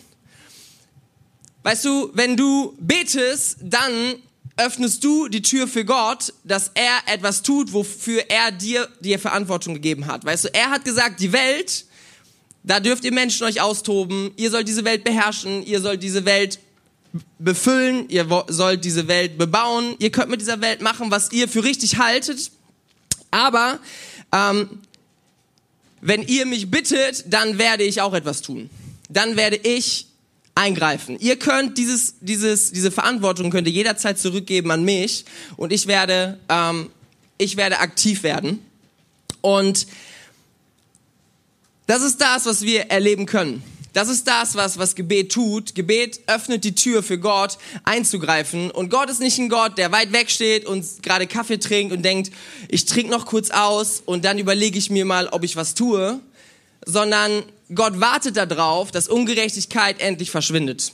Weißt 1.63 1.85
du, 1.85 2.11
wenn 2.15 2.37
du 2.37 2.75
betest, 2.81 3.59
dann 3.61 4.17
öffnest 4.57 5.05
du 5.05 5.29
die 5.29 5.43
Tür 5.43 5.69
für 5.69 5.85
Gott, 5.85 6.33
dass 6.43 6.71
er 6.75 7.15
etwas 7.15 7.43
tut, 7.43 7.73
wofür 7.73 8.25
er 8.31 8.51
dir 8.51 8.89
die 9.01 9.17
Verantwortung 9.19 9.75
gegeben 9.75 10.07
hat. 10.07 10.25
Weißt 10.25 10.47
du, 10.47 10.55
er 10.55 10.71
hat 10.71 10.85
gesagt, 10.87 11.21
die 11.21 11.33
Welt, 11.33 11.85
da 12.63 12.81
dürft 12.81 13.05
ihr 13.05 13.13
Menschen 13.13 13.47
euch 13.47 13.61
austoben, 13.61 14.33
ihr 14.37 14.51
sollt 14.51 14.69
diese 14.69 14.85
Welt 14.85 15.05
beherrschen, 15.05 15.63
ihr 15.65 15.81
sollt 15.81 16.03
diese 16.03 16.25
Welt 16.25 16.59
befüllen, 17.39 18.09
ihr 18.09 18.27
sollt 18.49 18.87
diese 18.87 19.07
Welt 19.07 19.37
bebauen, 19.37 19.97
ihr 19.99 20.11
könnt 20.11 20.31
mit 20.31 20.41
dieser 20.41 20.63
Welt 20.63 20.81
machen, 20.81 21.11
was 21.11 21.31
ihr 21.31 21.47
für 21.47 21.63
richtig 21.63 21.99
haltet. 21.99 22.53
Aber 23.31 23.81
ähm, 24.33 24.81
wenn 26.01 26.23
ihr 26.23 26.47
mich 26.47 26.71
bittet, 26.71 27.25
dann 27.29 27.59
werde 27.59 27.85
ich 27.85 28.01
auch 28.01 28.15
etwas 28.15 28.43
tun. 28.43 28.71
Dann 29.09 29.37
werde 29.37 29.57
ich 29.57 30.07
eingreifen. 30.55 31.19
Ihr 31.21 31.39
könnt 31.39 31.79
dieses, 31.79 32.15
dieses, 32.21 32.73
diese 32.73 32.91
Verantwortung 32.91 33.51
könnt 33.51 33.67
ihr 33.67 33.73
jederzeit 33.73 34.19
zurückgeben 34.19 34.71
an 34.71 34.85
mich 34.85 35.25
und 35.57 35.73
ich 35.73 35.87
werde, 35.87 36.39
ähm, 36.49 36.91
ich 37.39 37.57
werde 37.57 37.79
aktiv 37.79 38.23
werden. 38.23 38.61
Und 39.41 39.87
das 41.87 42.03
ist 42.03 42.21
das, 42.21 42.47
was 42.47 42.63
wir 42.63 42.83
erleben 42.91 43.27
können. 43.27 43.63
Das 43.93 44.09
ist 44.09 44.27
das, 44.27 44.55
was, 44.55 44.79
was 44.79 44.95
Gebet 44.95 45.33
tut. 45.33 45.75
Gebet 45.75 46.21
öffnet 46.27 46.65
die 46.65 46.75
Tür 46.75 47.03
für 47.03 47.19
Gott 47.19 47.59
einzugreifen. 47.85 48.71
Und 48.71 48.91
Gott 48.91 49.11
ist 49.11 49.21
nicht 49.21 49.39
ein 49.39 49.49
Gott, 49.49 49.79
der 49.79 49.91
weit 49.93 50.13
weg 50.13 50.31
steht 50.31 50.65
und 50.65 50.85
gerade 51.03 51.27
Kaffee 51.27 51.59
trinkt 51.59 51.93
und 51.93 52.03
denkt, 52.03 52.33
ich 52.69 52.85
trinke 52.85 53.11
noch 53.11 53.27
kurz 53.27 53.51
aus 53.51 54.03
und 54.05 54.25
dann 54.25 54.39
überlege 54.39 54.79
ich 54.79 54.91
mir 54.91 55.05
mal, 55.05 55.29
ob 55.29 55.43
ich 55.45 55.57
was 55.57 55.75
tue. 55.75 56.21
Sondern 56.87 57.43
Gott 57.75 58.01
wartet 58.01 58.37
darauf, 58.37 58.91
dass 58.91 59.09
Ungerechtigkeit 59.09 60.01
endlich 60.01 60.31
verschwindet. 60.31 60.93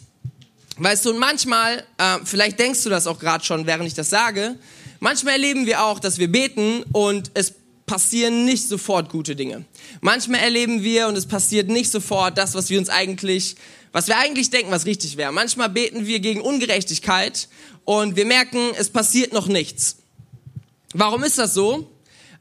Weißt 0.78 1.06
du, 1.06 1.10
und 1.10 1.18
manchmal, 1.18 1.84
äh, 1.96 2.18
vielleicht 2.24 2.58
denkst 2.58 2.82
du 2.82 2.90
das 2.90 3.06
auch 3.06 3.18
gerade 3.18 3.44
schon, 3.44 3.66
während 3.66 3.86
ich 3.86 3.94
das 3.94 4.10
sage, 4.10 4.56
manchmal 5.00 5.34
erleben 5.34 5.66
wir 5.66 5.84
auch, 5.84 5.98
dass 6.00 6.18
wir 6.18 6.30
beten 6.30 6.82
und 6.92 7.30
es 7.34 7.54
passieren 7.86 8.44
nicht 8.44 8.68
sofort 8.68 9.08
gute 9.10 9.36
Dinge. 9.36 9.64
Manchmal 10.00 10.40
erleben 10.40 10.82
wir 10.82 11.08
und 11.08 11.16
es 11.16 11.26
passiert 11.26 11.68
nicht 11.68 11.90
sofort 11.90 12.36
das, 12.36 12.54
was 12.54 12.68
wir 12.68 12.78
uns 12.78 12.88
eigentlich, 12.88 13.56
was 13.92 14.08
wir 14.08 14.18
eigentlich 14.18 14.50
denken, 14.50 14.70
was 14.70 14.86
richtig 14.86 15.16
wäre. 15.16 15.32
Manchmal 15.32 15.68
beten 15.68 16.06
wir 16.06 16.20
gegen 16.20 16.40
Ungerechtigkeit 16.40 17.48
und 17.84 18.16
wir 18.16 18.26
merken, 18.26 18.58
es 18.76 18.90
passiert 18.90 19.32
noch 19.32 19.46
nichts. 19.46 19.96
Warum 20.92 21.22
ist 21.22 21.38
das 21.38 21.54
so? 21.54 21.90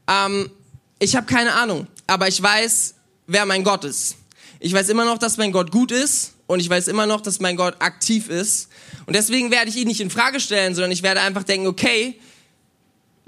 Ähm, 0.08 0.50
ich 0.98 1.14
habe 1.14 1.26
keine 1.26 1.52
Ahnung, 1.54 1.86
aber 2.06 2.26
ich 2.28 2.42
weiß, 2.42 2.94
wer 3.26 3.46
mein 3.46 3.64
Gott 3.64 3.84
ist. 3.84 4.16
Ich 4.58 4.72
weiß 4.72 4.88
immer 4.88 5.04
noch, 5.04 5.18
dass 5.18 5.36
mein 5.36 5.52
Gott 5.52 5.70
gut 5.70 5.92
ist 5.92 6.32
und 6.46 6.60
ich 6.60 6.68
weiß 6.68 6.88
immer 6.88 7.06
noch, 7.06 7.20
dass 7.20 7.40
mein 7.40 7.56
Gott 7.56 7.76
aktiv 7.80 8.28
ist. 8.28 8.68
Und 9.06 9.14
deswegen 9.14 9.50
werde 9.50 9.70
ich 9.70 9.76
ihn 9.76 9.88
nicht 9.88 10.00
in 10.00 10.10
Frage 10.10 10.40
stellen, 10.40 10.74
sondern 10.74 10.90
ich 10.90 11.02
werde 11.02 11.20
einfach 11.20 11.44
denken, 11.44 11.66
okay, 11.66 12.18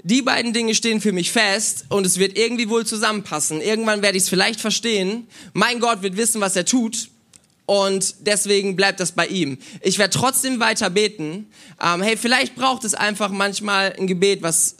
die 0.03 0.21
beiden 0.21 0.53
Dinge 0.53 0.75
stehen 0.75 1.01
für 1.01 1.11
mich 1.11 1.31
fest 1.31 1.85
und 1.89 2.05
es 2.05 2.19
wird 2.19 2.37
irgendwie 2.37 2.69
wohl 2.69 2.85
zusammenpassen. 2.85 3.61
Irgendwann 3.61 4.01
werde 4.01 4.17
ich 4.17 4.23
es 4.23 4.29
vielleicht 4.29 4.61
verstehen. 4.61 5.27
Mein 5.53 5.79
Gott 5.79 6.01
wird 6.01 6.15
wissen, 6.15 6.39
was 6.41 6.55
er 6.55 6.65
tut. 6.65 7.09
Und 7.65 8.15
deswegen 8.21 8.75
bleibt 8.75 8.99
das 8.99 9.11
bei 9.11 9.27
ihm. 9.27 9.59
Ich 9.81 9.99
werde 9.99 10.17
trotzdem 10.17 10.59
weiter 10.59 10.89
beten. 10.89 11.47
Ähm, 11.83 12.01
hey, 12.01 12.17
vielleicht 12.17 12.55
braucht 12.55 12.83
es 12.83 12.95
einfach 12.95 13.29
manchmal 13.29 13.93
ein 13.99 14.07
Gebet, 14.07 14.41
was, 14.41 14.77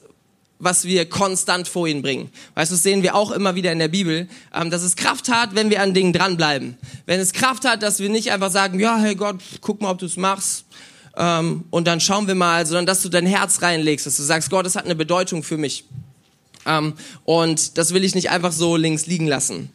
was 0.57 0.85
wir 0.85 1.07
konstant 1.07 1.67
vor 1.67 1.87
ihn 1.87 2.01
bringen. 2.01 2.31
Weißt 2.55 2.71
du, 2.71 2.75
das 2.75 2.81
sehen 2.81 3.03
wir 3.03 3.13
auch 3.13 3.29
immer 3.29 3.53
wieder 3.53 3.71
in 3.71 3.77
der 3.77 3.89
Bibel, 3.89 4.27
ähm, 4.55 4.71
dass 4.71 4.81
es 4.81 4.95
Kraft 4.95 5.29
hat, 5.29 5.53
wenn 5.53 5.69
wir 5.69 5.83
an 5.83 5.93
Dingen 5.93 6.13
dranbleiben. 6.13 6.77
Wenn 7.05 7.19
es 7.19 7.33
Kraft 7.33 7.65
hat, 7.65 7.83
dass 7.83 7.99
wir 7.99 8.09
nicht 8.09 8.31
einfach 8.31 8.49
sagen, 8.49 8.79
ja, 8.79 8.97
hey 8.97 9.13
Gott, 9.13 9.37
guck 9.61 9.81
mal, 9.81 9.91
ob 9.91 9.99
du 9.99 10.07
es 10.07 10.17
machst 10.17 10.65
ähm, 11.19 11.65
und 11.69 11.85
dann 11.85 11.99
schauen 11.99 12.27
wir 12.27 12.35
mal, 12.35 12.65
sondern 12.65 12.85
dass 12.85 13.01
du 13.01 13.09
dein 13.09 13.25
Herz 13.25 13.61
reinlegst, 13.61 14.05
dass 14.05 14.15
du 14.15 14.23
sagst, 14.23 14.49
Gott, 14.49 14.65
das 14.65 14.75
hat 14.75 14.85
eine 14.85 14.95
Bedeutung 14.95 15.43
für 15.43 15.57
mich. 15.57 15.83
Ähm, 16.65 16.93
und 17.25 17.77
das 17.77 17.93
will 17.93 18.05
ich 18.05 18.15
nicht 18.15 18.29
einfach 18.29 18.53
so 18.53 18.77
links 18.77 19.05
liegen 19.05 19.27
lassen. 19.27 19.69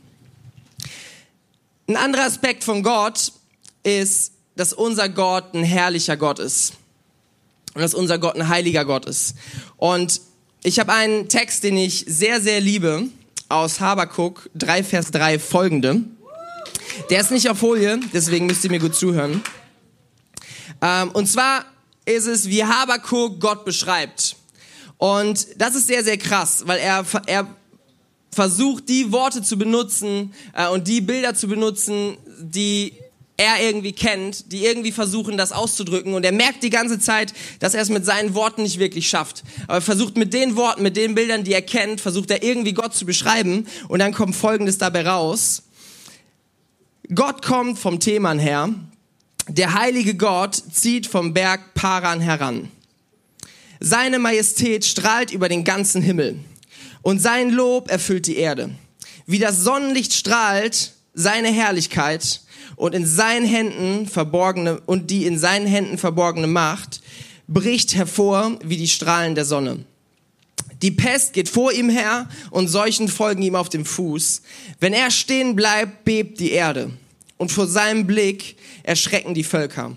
Ein 1.86 1.96
anderer 1.96 2.24
Aspekt 2.24 2.64
von 2.64 2.82
Gott 2.82 3.32
ist, 3.82 4.32
dass 4.56 4.72
unser 4.72 5.10
Gott 5.10 5.52
ein 5.52 5.64
herrlicher 5.64 6.16
Gott 6.16 6.38
ist. 6.38 6.72
Und 7.74 7.82
dass 7.82 7.92
unser 7.92 8.18
Gott 8.18 8.36
ein 8.36 8.48
heiliger 8.48 8.86
Gott 8.86 9.04
ist. 9.04 9.34
Und 9.76 10.22
ich 10.62 10.78
habe 10.78 10.94
einen 10.94 11.28
Text, 11.28 11.62
den 11.62 11.76
ich 11.76 12.06
sehr, 12.08 12.40
sehr 12.40 12.60
liebe, 12.60 13.08
aus 13.50 13.80
Habakuk 13.80 14.48
3, 14.54 14.82
Vers 14.82 15.10
3 15.10 15.38
folgende. 15.38 16.00
Der 17.10 17.20
ist 17.20 17.32
nicht 17.32 17.50
auf 17.50 17.58
Folie, 17.58 18.00
deswegen 18.14 18.46
müsst 18.46 18.64
ihr 18.64 18.70
mir 18.70 18.78
gut 18.78 18.94
zuhören. 18.94 19.42
Ähm, 20.84 21.10
und 21.12 21.26
zwar 21.26 21.64
ist 22.04 22.26
es, 22.26 22.48
wie 22.48 22.62
Habakuk 22.62 23.40
Gott 23.40 23.64
beschreibt. 23.64 24.36
Und 24.98 25.46
das 25.56 25.74
ist 25.74 25.86
sehr, 25.86 26.04
sehr 26.04 26.18
krass, 26.18 26.64
weil 26.66 26.78
er, 26.78 27.04
er 27.26 27.48
versucht, 28.30 28.88
die 28.88 29.10
Worte 29.10 29.42
zu 29.42 29.56
benutzen 29.56 30.34
äh, 30.54 30.68
und 30.68 30.86
die 30.86 31.00
Bilder 31.00 31.34
zu 31.34 31.48
benutzen, 31.48 32.18
die 32.38 32.92
er 33.36 33.60
irgendwie 33.66 33.92
kennt, 33.92 34.52
die 34.52 34.64
irgendwie 34.64 34.92
versuchen, 34.92 35.36
das 35.36 35.52
auszudrücken. 35.52 36.14
Und 36.14 36.24
er 36.24 36.32
merkt 36.32 36.62
die 36.62 36.70
ganze 36.70 37.00
Zeit, 37.00 37.32
dass 37.58 37.74
er 37.74 37.82
es 37.82 37.88
mit 37.88 38.04
seinen 38.04 38.34
Worten 38.34 38.62
nicht 38.62 38.78
wirklich 38.78 39.08
schafft. 39.08 39.42
Aber 39.66 39.78
er 39.78 39.82
versucht 39.82 40.16
mit 40.16 40.34
den 40.34 40.54
Worten, 40.54 40.82
mit 40.82 40.96
den 40.96 41.14
Bildern, 41.14 41.42
die 41.42 41.52
er 41.52 41.62
kennt, 41.62 42.00
versucht 42.00 42.30
er 42.30 42.42
irgendwie 42.42 42.74
Gott 42.74 42.94
zu 42.94 43.06
beschreiben. 43.06 43.66
Und 43.88 43.98
dann 44.00 44.12
kommt 44.12 44.36
Folgendes 44.36 44.78
dabei 44.78 45.06
raus. 45.08 45.62
Gott 47.12 47.42
kommt 47.44 47.78
vom 47.78 47.98
Theman 47.98 48.38
her 48.38 48.68
der 49.48 49.74
heilige 49.74 50.14
Gott 50.14 50.54
zieht 50.72 51.06
vom 51.06 51.34
Berg 51.34 51.74
Paran 51.74 52.20
heran. 52.20 52.70
Seine 53.80 54.18
Majestät 54.18 54.84
strahlt 54.84 55.30
über 55.30 55.48
den 55.48 55.64
ganzen 55.64 56.00
Himmel 56.00 56.38
und 57.02 57.20
sein 57.20 57.50
Lob 57.50 57.90
erfüllt 57.90 58.26
die 58.26 58.36
Erde. 58.36 58.70
Wie 59.26 59.38
das 59.38 59.62
Sonnenlicht 59.62 60.14
strahlt 60.14 60.92
seine 61.12 61.48
Herrlichkeit 61.48 62.40
und 62.76 62.94
in 62.94 63.06
seinen 63.06 63.46
Händen 63.46 64.08
verborgene 64.08 64.80
und 64.80 65.10
die 65.10 65.26
in 65.26 65.38
seinen 65.38 65.66
Händen 65.66 65.98
verborgene 65.98 66.46
Macht 66.46 67.02
bricht 67.46 67.94
hervor 67.94 68.58
wie 68.64 68.78
die 68.78 68.88
Strahlen 68.88 69.34
der 69.34 69.44
Sonne. 69.44 69.84
Die 70.80 70.90
Pest 70.90 71.34
geht 71.34 71.48
vor 71.48 71.72
ihm 71.72 71.88
her 71.88 72.28
und 72.50 72.68
Seuchen 72.68 73.08
folgen 73.08 73.42
ihm 73.42 73.54
auf 73.54 73.68
dem 73.68 73.84
Fuß. 73.84 74.42
Wenn 74.80 74.92
er 74.92 75.10
stehen 75.10 75.54
bleibt, 75.54 76.04
bebt 76.04 76.40
die 76.40 76.52
Erde 76.52 76.90
und 77.36 77.52
vor 77.52 77.66
seinem 77.66 78.06
Blick 78.06 78.56
erschrecken 78.82 79.34
die 79.34 79.44
Völker. 79.44 79.96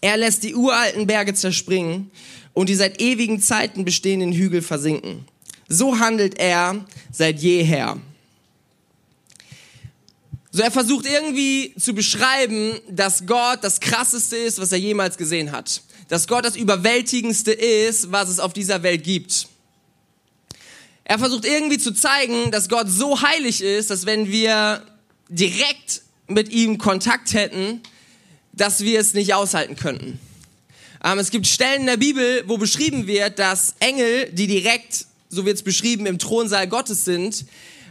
Er 0.00 0.16
lässt 0.16 0.42
die 0.42 0.54
uralten 0.54 1.06
Berge 1.06 1.34
zerspringen 1.34 2.10
und 2.52 2.68
die 2.68 2.74
seit 2.74 3.00
ewigen 3.00 3.40
Zeiten 3.40 3.84
bestehenden 3.84 4.32
Hügel 4.32 4.62
versinken. 4.62 5.26
So 5.68 5.98
handelt 5.98 6.38
er 6.38 6.84
seit 7.12 7.40
jeher. 7.40 7.98
So, 10.52 10.62
er 10.62 10.70
versucht 10.70 11.06
irgendwie 11.06 11.74
zu 11.78 11.92
beschreiben, 11.92 12.80
dass 12.88 13.26
Gott 13.26 13.58
das 13.62 13.80
krasseste 13.80 14.36
ist, 14.36 14.58
was 14.58 14.72
er 14.72 14.78
jemals 14.78 15.18
gesehen 15.18 15.52
hat. 15.52 15.82
Dass 16.08 16.28
Gott 16.28 16.44
das 16.44 16.56
überwältigendste 16.56 17.52
ist, 17.52 18.10
was 18.10 18.28
es 18.28 18.40
auf 18.40 18.52
dieser 18.52 18.82
Welt 18.82 19.04
gibt. 19.04 19.48
Er 21.04 21.18
versucht 21.18 21.44
irgendwie 21.44 21.78
zu 21.78 21.92
zeigen, 21.92 22.50
dass 22.52 22.68
Gott 22.68 22.88
so 22.88 23.20
heilig 23.20 23.60
ist, 23.60 23.90
dass 23.90 24.06
wenn 24.06 24.28
wir 24.28 24.82
direkt 25.28 26.02
mit 26.28 26.50
ihm 26.50 26.78
Kontakt 26.78 27.32
hätten, 27.34 27.80
dass 28.52 28.80
wir 28.80 29.00
es 29.00 29.14
nicht 29.14 29.34
aushalten 29.34 29.76
könnten. 29.76 30.18
Ähm, 31.04 31.18
es 31.18 31.30
gibt 31.30 31.46
Stellen 31.46 31.82
in 31.82 31.86
der 31.86 31.96
Bibel, 31.96 32.44
wo 32.46 32.58
beschrieben 32.58 33.06
wird, 33.06 33.38
dass 33.38 33.74
Engel, 33.80 34.30
die 34.32 34.46
direkt, 34.46 35.06
so 35.28 35.44
wird 35.44 35.56
es 35.56 35.62
beschrieben, 35.62 36.06
im 36.06 36.18
Thronsaal 36.18 36.66
Gottes 36.66 37.04
sind, 37.04 37.44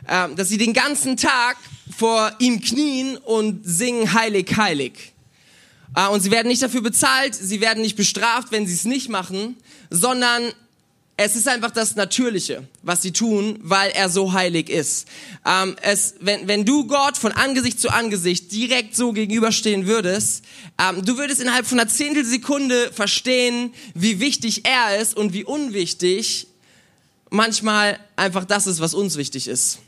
ähm, 0.07 0.35
dass 0.35 0.49
sie 0.49 0.57
den 0.57 0.73
ganzen 0.73 1.17
Tag 1.17 1.57
vor 1.95 2.31
ihm 2.39 2.61
knien 2.61 3.17
und 3.17 3.61
singen 3.63 4.13
heilig, 4.13 4.57
heilig. 4.57 5.13
Äh, 5.95 6.07
und 6.09 6.21
sie 6.21 6.31
werden 6.31 6.47
nicht 6.47 6.61
dafür 6.61 6.81
bezahlt, 6.81 7.35
sie 7.35 7.61
werden 7.61 7.81
nicht 7.81 7.95
bestraft, 7.95 8.51
wenn 8.51 8.67
sie 8.67 8.73
es 8.73 8.85
nicht 8.85 9.09
machen, 9.09 9.55
sondern 9.89 10.51
es 11.17 11.36
ist 11.36 11.47
einfach 11.47 11.71
das 11.71 11.95
Natürliche, 11.95 12.67
was 12.82 13.01
sie 13.01 13.13
tun, 13.13 13.58
weil 13.62 13.91
er 13.91 14.10
so 14.10 14.34
heilig 14.34 14.69
ist. 14.69 15.08
Ähm, 15.45 15.78
es, 15.82 16.15
wenn, 16.19 16.47
wenn 16.47 16.65
du 16.65 16.88
Gott 16.88 17.17
von 17.17 17.32
Angesicht 17.32 17.80
zu 17.80 17.89
Angesicht 17.89 18.51
direkt 18.51 18.95
so 18.95 19.13
gegenüberstehen 19.13 19.88
würdest, 19.88 20.43
ähm, 20.78 21.06
du 21.06 21.17
würdest 21.17 21.39
innerhalb 21.39 21.65
von 21.65 21.80
einer 21.80 21.89
Zehntelsekunde 21.89 22.91
verstehen, 22.91 23.73
wie 23.93 24.19
wichtig 24.19 24.65
er 24.65 24.99
ist 24.99 25.15
und 25.15 25.32
wie 25.32 25.45
unwichtig 25.45 26.47
manchmal 27.30 27.97
einfach 28.17 28.43
das 28.43 28.67
ist, 28.67 28.82
was 28.82 28.93
uns 28.93 29.15
wichtig 29.15 29.47
ist. 29.47 29.80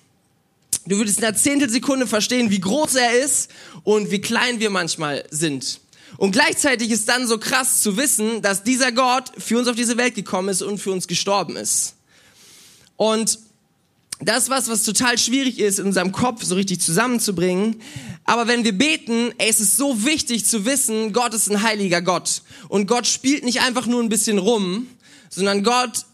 Du 0.85 0.97
würdest 0.97 1.19
in 1.19 1.25
einer 1.25 1.35
Zehntelsekunde 1.35 2.07
verstehen, 2.07 2.49
wie 2.51 2.61
groß 2.61 2.95
er 2.95 3.19
ist 3.19 3.51
und 3.83 4.11
wie 4.11 4.21
klein 4.21 4.61
wir 4.61 4.69
manchmal 4.69 5.25
sind. 5.29 5.81
Und 6.17 6.31
gleichzeitig 6.31 6.91
ist 6.91 7.07
dann 7.07 7.27
so 7.27 7.37
krass 7.37 7.81
zu 7.81 7.95
wissen, 7.97 8.41
dass 8.41 8.63
dieser 8.63 8.91
Gott 8.91 9.31
für 9.37 9.59
uns 9.59 9.67
auf 9.67 9.75
diese 9.75 9.97
Welt 9.97 10.15
gekommen 10.15 10.49
ist 10.49 10.61
und 10.61 10.79
für 10.79 10.91
uns 10.91 11.07
gestorben 11.07 11.55
ist. 11.55 11.95
Und 12.95 13.39
das 14.19 14.43
ist 14.43 14.49
was, 14.49 14.67
was 14.67 14.83
total 14.83 15.19
schwierig 15.19 15.59
ist, 15.59 15.77
in 15.77 15.85
unserem 15.85 16.11
Kopf 16.11 16.43
so 16.43 16.55
richtig 16.55 16.81
zusammenzubringen. 16.81 17.81
Aber 18.25 18.47
wenn 18.47 18.63
wir 18.63 18.75
beten, 18.75 19.31
ey, 19.37 19.47
es 19.47 19.59
ist 19.59 19.77
so 19.77 20.05
wichtig 20.05 20.45
zu 20.45 20.65
wissen, 20.65 21.13
Gott 21.13 21.35
ist 21.35 21.51
ein 21.51 21.61
heiliger 21.61 22.01
Gott. 22.01 22.41
Und 22.67 22.87
Gott 22.87 23.05
spielt 23.05 23.43
nicht 23.43 23.61
einfach 23.61 23.85
nur 23.85 24.01
ein 24.01 24.09
bisschen 24.09 24.39
rum, 24.39 24.87
sondern 25.29 25.63
Gott 25.63 26.05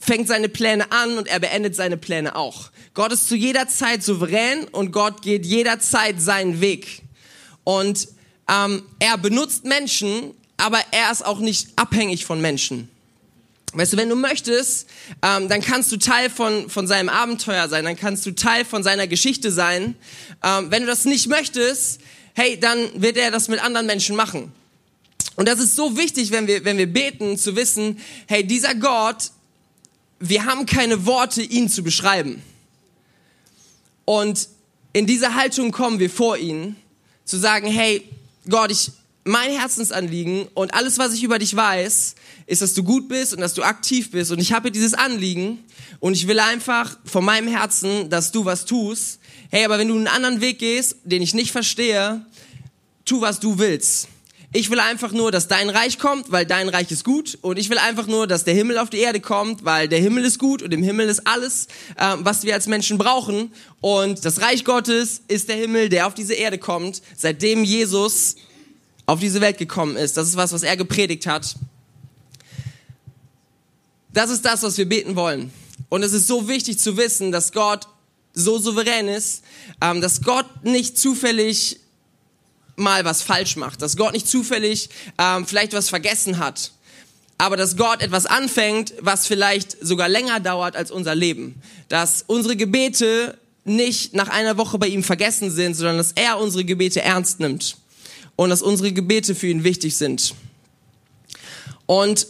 fängt 0.00 0.26
seine 0.26 0.48
Pläne 0.48 0.90
an 0.90 1.18
und 1.18 1.28
er 1.28 1.38
beendet 1.38 1.76
seine 1.76 1.96
Pläne 1.96 2.34
auch. 2.34 2.70
Gott 2.94 3.12
ist 3.12 3.28
zu 3.28 3.36
jeder 3.36 3.68
Zeit 3.68 4.02
souverän 4.02 4.64
und 4.64 4.90
Gott 4.90 5.22
geht 5.22 5.46
jederzeit 5.46 6.20
seinen 6.20 6.60
Weg. 6.60 7.02
Und 7.62 8.08
ähm, 8.50 8.82
er 8.98 9.16
benutzt 9.16 9.64
Menschen, 9.64 10.34
aber 10.56 10.80
er 10.90 11.10
ist 11.10 11.24
auch 11.24 11.38
nicht 11.38 11.68
abhängig 11.76 12.26
von 12.26 12.40
Menschen. 12.40 12.88
Weißt 13.72 13.92
du, 13.92 13.96
wenn 13.96 14.08
du 14.08 14.16
möchtest, 14.16 14.88
ähm, 15.22 15.48
dann 15.48 15.60
kannst 15.60 15.92
du 15.92 15.96
Teil 15.96 16.28
von, 16.28 16.68
von 16.68 16.88
seinem 16.88 17.08
Abenteuer 17.08 17.68
sein, 17.68 17.84
dann 17.84 17.96
kannst 17.96 18.26
du 18.26 18.32
Teil 18.32 18.64
von 18.64 18.82
seiner 18.82 19.06
Geschichte 19.06 19.52
sein. 19.52 19.94
Ähm, 20.42 20.70
wenn 20.70 20.82
du 20.82 20.88
das 20.88 21.04
nicht 21.04 21.28
möchtest, 21.28 22.00
hey, 22.34 22.58
dann 22.58 23.00
wird 23.00 23.16
er 23.16 23.30
das 23.30 23.48
mit 23.48 23.62
anderen 23.62 23.86
Menschen 23.86 24.16
machen. 24.16 24.52
Und 25.36 25.46
das 25.46 25.60
ist 25.60 25.76
so 25.76 25.96
wichtig, 25.96 26.32
wenn 26.32 26.48
wir, 26.48 26.64
wenn 26.64 26.78
wir 26.78 26.92
beten, 26.92 27.38
zu 27.38 27.54
wissen, 27.54 28.00
hey, 28.26 28.44
dieser 28.44 28.74
Gott, 28.74 29.30
wir 30.18 30.44
haben 30.44 30.66
keine 30.66 31.06
Worte, 31.06 31.40
ihn 31.40 31.68
zu 31.68 31.84
beschreiben. 31.84 32.42
Und 34.04 34.48
in 34.92 35.06
dieser 35.06 35.36
Haltung 35.36 35.70
kommen 35.70 36.00
wir 36.00 36.10
vor 36.10 36.36
ihn, 36.36 36.74
zu 37.24 37.38
sagen, 37.38 37.68
hey, 37.68 38.08
Gott, 38.50 38.70
ich, 38.70 38.90
mein 39.24 39.50
Herzensanliegen 39.52 40.48
und 40.54 40.74
alles, 40.74 40.98
was 40.98 41.14
ich 41.14 41.22
über 41.22 41.38
dich 41.38 41.54
weiß, 41.54 42.14
ist, 42.46 42.62
dass 42.62 42.74
du 42.74 42.82
gut 42.82 43.08
bist 43.08 43.32
und 43.32 43.40
dass 43.40 43.54
du 43.54 43.62
aktiv 43.62 44.10
bist. 44.10 44.32
Und 44.32 44.40
ich 44.40 44.52
habe 44.52 44.70
dieses 44.70 44.92
Anliegen 44.92 45.60
und 46.00 46.14
ich 46.14 46.26
will 46.26 46.40
einfach 46.40 46.98
von 47.04 47.24
meinem 47.24 47.48
Herzen, 47.48 48.10
dass 48.10 48.32
du 48.32 48.44
was 48.44 48.64
tust. 48.64 49.20
Hey, 49.50 49.64
aber 49.64 49.78
wenn 49.78 49.88
du 49.88 49.94
einen 49.94 50.08
anderen 50.08 50.40
Weg 50.40 50.58
gehst, 50.58 50.96
den 51.04 51.22
ich 51.22 51.32
nicht 51.32 51.52
verstehe, 51.52 52.24
tu, 53.04 53.20
was 53.20 53.40
du 53.40 53.58
willst. 53.58 54.08
Ich 54.52 54.68
will 54.68 54.80
einfach 54.80 55.12
nur, 55.12 55.30
dass 55.30 55.46
dein 55.46 55.70
Reich 55.70 56.00
kommt, 56.00 56.32
weil 56.32 56.44
dein 56.44 56.68
Reich 56.68 56.90
ist 56.90 57.04
gut. 57.04 57.38
Und 57.40 57.56
ich 57.56 57.70
will 57.70 57.78
einfach 57.78 58.08
nur, 58.08 58.26
dass 58.26 58.42
der 58.42 58.54
Himmel 58.54 58.78
auf 58.78 58.90
die 58.90 58.98
Erde 58.98 59.20
kommt, 59.20 59.64
weil 59.64 59.86
der 59.86 60.00
Himmel 60.00 60.24
ist 60.24 60.40
gut 60.40 60.60
und 60.60 60.72
im 60.72 60.82
Himmel 60.82 61.08
ist 61.08 61.24
alles, 61.24 61.68
äh, 61.96 62.16
was 62.18 62.42
wir 62.42 62.54
als 62.54 62.66
Menschen 62.66 62.98
brauchen. 62.98 63.52
Und 63.80 64.24
das 64.24 64.40
Reich 64.40 64.64
Gottes 64.64 65.22
ist 65.28 65.48
der 65.48 65.56
Himmel, 65.56 65.88
der 65.88 66.08
auf 66.08 66.14
diese 66.14 66.34
Erde 66.34 66.58
kommt, 66.58 67.00
seitdem 67.16 67.62
Jesus 67.62 68.36
auf 69.06 69.20
diese 69.20 69.40
Welt 69.40 69.58
gekommen 69.58 69.96
ist. 69.96 70.16
Das 70.16 70.26
ist 70.26 70.36
was, 70.36 70.52
was 70.52 70.64
er 70.64 70.76
gepredigt 70.76 71.28
hat. 71.28 71.54
Das 74.12 74.30
ist 74.30 74.44
das, 74.44 74.64
was 74.64 74.76
wir 74.78 74.88
beten 74.88 75.14
wollen. 75.14 75.52
Und 75.88 76.02
es 76.02 76.12
ist 76.12 76.26
so 76.26 76.48
wichtig 76.48 76.80
zu 76.80 76.96
wissen, 76.96 77.30
dass 77.30 77.52
Gott 77.52 77.86
so 78.32 78.58
souverän 78.58 79.06
ist, 79.06 79.42
ähm, 79.80 80.00
dass 80.00 80.22
Gott 80.22 80.46
nicht 80.64 80.98
zufällig 80.98 81.79
mal 82.76 83.04
was 83.04 83.22
falsch 83.22 83.56
macht, 83.56 83.82
dass 83.82 83.96
Gott 83.96 84.12
nicht 84.12 84.28
zufällig 84.28 84.90
ähm, 85.18 85.46
vielleicht 85.46 85.72
was 85.72 85.88
vergessen 85.88 86.38
hat, 86.38 86.72
aber 87.38 87.56
dass 87.56 87.76
Gott 87.76 88.02
etwas 88.02 88.26
anfängt, 88.26 88.94
was 89.00 89.26
vielleicht 89.26 89.76
sogar 89.80 90.08
länger 90.08 90.40
dauert 90.40 90.76
als 90.76 90.90
unser 90.90 91.14
Leben, 91.14 91.60
dass 91.88 92.24
unsere 92.26 92.56
Gebete 92.56 93.38
nicht 93.64 94.14
nach 94.14 94.28
einer 94.28 94.56
Woche 94.56 94.78
bei 94.78 94.88
ihm 94.88 95.02
vergessen 95.02 95.50
sind, 95.50 95.74
sondern 95.74 95.98
dass 95.98 96.12
er 96.12 96.38
unsere 96.38 96.64
Gebete 96.64 97.02
ernst 97.02 97.40
nimmt 97.40 97.76
und 98.36 98.50
dass 98.50 98.62
unsere 98.62 98.92
Gebete 98.92 99.34
für 99.34 99.48
ihn 99.48 99.64
wichtig 99.64 99.96
sind. 99.96 100.34
Und 101.86 102.26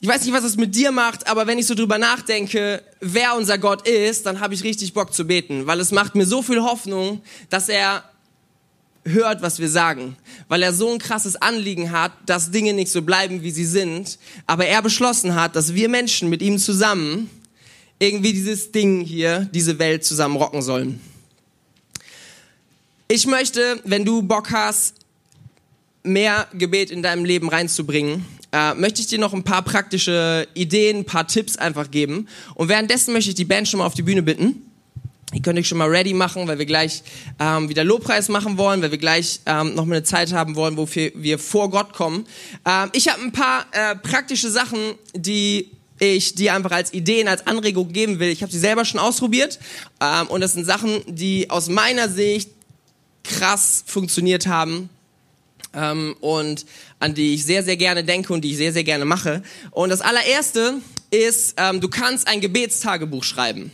ich 0.00 0.08
weiß 0.08 0.22
nicht, 0.22 0.34
was 0.34 0.42
das 0.42 0.56
mit 0.56 0.74
dir 0.74 0.92
macht, 0.92 1.26
aber 1.26 1.46
wenn 1.46 1.58
ich 1.58 1.66
so 1.66 1.74
drüber 1.74 1.96
nachdenke, 1.96 2.82
wer 3.00 3.36
unser 3.36 3.56
Gott 3.56 3.88
ist, 3.88 4.26
dann 4.26 4.40
habe 4.40 4.52
ich 4.52 4.62
richtig 4.62 4.92
Bock 4.92 5.14
zu 5.14 5.24
beten, 5.24 5.66
weil 5.66 5.80
es 5.80 5.92
macht 5.92 6.14
mir 6.14 6.26
so 6.26 6.42
viel 6.42 6.60
Hoffnung, 6.60 7.22
dass 7.48 7.70
er 7.70 8.04
hört, 9.04 9.42
was 9.42 9.58
wir 9.58 9.68
sagen, 9.68 10.16
weil 10.48 10.62
er 10.62 10.72
so 10.72 10.90
ein 10.90 10.98
krasses 10.98 11.36
Anliegen 11.36 11.92
hat, 11.92 12.12
dass 12.26 12.50
Dinge 12.50 12.72
nicht 12.72 12.90
so 12.90 13.02
bleiben, 13.02 13.42
wie 13.42 13.50
sie 13.50 13.66
sind, 13.66 14.18
aber 14.46 14.66
er 14.66 14.82
beschlossen 14.82 15.34
hat, 15.34 15.56
dass 15.56 15.74
wir 15.74 15.88
Menschen 15.88 16.30
mit 16.30 16.42
ihm 16.42 16.58
zusammen 16.58 17.30
irgendwie 17.98 18.32
dieses 18.32 18.72
Ding 18.72 19.00
hier, 19.02 19.48
diese 19.52 19.78
Welt 19.78 20.04
zusammen 20.04 20.36
rocken 20.36 20.62
sollen. 20.62 21.00
Ich 23.08 23.26
möchte, 23.26 23.80
wenn 23.84 24.04
du 24.04 24.22
Bock 24.22 24.50
hast, 24.50 24.94
mehr 26.02 26.48
Gebet 26.54 26.90
in 26.90 27.02
deinem 27.02 27.24
Leben 27.24 27.48
reinzubringen, 27.48 28.24
äh, 28.52 28.74
möchte 28.74 29.00
ich 29.00 29.08
dir 29.08 29.18
noch 29.18 29.34
ein 29.34 29.42
paar 29.42 29.62
praktische 29.62 30.46
Ideen, 30.54 30.98
ein 30.98 31.04
paar 31.04 31.26
Tipps 31.26 31.56
einfach 31.56 31.90
geben. 31.90 32.28
Und 32.54 32.68
währenddessen 32.68 33.12
möchte 33.12 33.30
ich 33.30 33.36
die 33.36 33.44
Band 33.44 33.68
schon 33.68 33.78
mal 33.78 33.86
auf 33.86 33.94
die 33.94 34.02
Bühne 34.02 34.22
bitten. 34.22 34.62
Ihr 35.34 35.42
könnt 35.42 35.58
euch 35.58 35.66
schon 35.66 35.78
mal 35.78 35.88
ready 35.88 36.14
machen, 36.14 36.46
weil 36.46 36.58
wir 36.58 36.66
gleich 36.66 37.02
ähm, 37.40 37.68
wieder 37.68 37.82
Lobpreis 37.82 38.28
machen 38.28 38.56
wollen, 38.56 38.82
weil 38.82 38.92
wir 38.92 38.98
gleich 38.98 39.40
ähm, 39.46 39.74
noch 39.74 39.84
mal 39.84 39.96
eine 39.96 40.04
Zeit 40.04 40.32
haben 40.32 40.54
wollen, 40.54 40.76
wo 40.76 40.88
wir, 40.88 41.10
wir 41.16 41.40
vor 41.40 41.70
Gott 41.70 41.92
kommen. 41.92 42.24
Ähm, 42.64 42.90
ich 42.92 43.08
habe 43.08 43.20
ein 43.20 43.32
paar 43.32 43.66
äh, 43.72 43.96
praktische 43.96 44.48
Sachen, 44.48 44.78
die 45.12 45.70
ich 45.98 46.36
dir 46.36 46.54
einfach 46.54 46.70
als 46.70 46.92
Ideen, 46.92 47.26
als 47.26 47.46
Anregung 47.48 47.92
geben 47.92 48.20
will. 48.20 48.28
Ich 48.28 48.42
habe 48.42 48.52
sie 48.52 48.60
selber 48.60 48.84
schon 48.84 49.00
ausprobiert 49.00 49.58
ähm, 50.00 50.28
und 50.28 50.40
das 50.40 50.52
sind 50.52 50.66
Sachen, 50.66 51.02
die 51.08 51.50
aus 51.50 51.68
meiner 51.68 52.08
Sicht 52.08 52.50
krass 53.24 53.82
funktioniert 53.86 54.46
haben 54.46 54.88
ähm, 55.72 56.14
und 56.20 56.64
an 57.00 57.14
die 57.14 57.34
ich 57.34 57.44
sehr, 57.44 57.64
sehr 57.64 57.76
gerne 57.76 58.04
denke 58.04 58.32
und 58.32 58.42
die 58.42 58.52
ich 58.52 58.56
sehr, 58.56 58.72
sehr 58.72 58.84
gerne 58.84 59.04
mache. 59.04 59.42
Und 59.72 59.88
das 59.88 60.00
allererste 60.00 60.74
ist, 61.10 61.54
ähm, 61.56 61.80
du 61.80 61.88
kannst 61.88 62.28
ein 62.28 62.40
Gebetstagebuch 62.40 63.24
schreiben. 63.24 63.72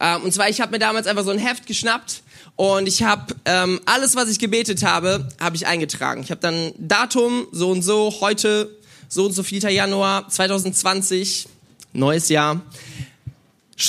Ähm, 0.00 0.22
und 0.22 0.32
zwar, 0.32 0.48
ich 0.48 0.60
habe 0.60 0.72
mir 0.72 0.78
damals 0.78 1.06
einfach 1.06 1.24
so 1.24 1.30
ein 1.30 1.38
Heft 1.38 1.66
geschnappt 1.66 2.22
und 2.56 2.88
ich 2.88 3.02
habe 3.02 3.34
ähm, 3.44 3.80
alles, 3.84 4.16
was 4.16 4.28
ich 4.30 4.38
gebetet 4.38 4.82
habe, 4.82 5.28
habe 5.40 5.56
ich 5.56 5.66
eingetragen. 5.66 6.22
Ich 6.22 6.30
habe 6.30 6.40
dann 6.40 6.72
Datum, 6.78 7.46
so 7.52 7.70
und 7.70 7.82
so, 7.82 8.14
heute 8.20 8.70
so 9.08 9.26
und 9.26 9.32
so 9.32 9.42
vielter 9.42 9.70
Januar 9.70 10.28
2020, 10.28 11.48
neues 11.92 12.28
Jahr, 12.28 12.60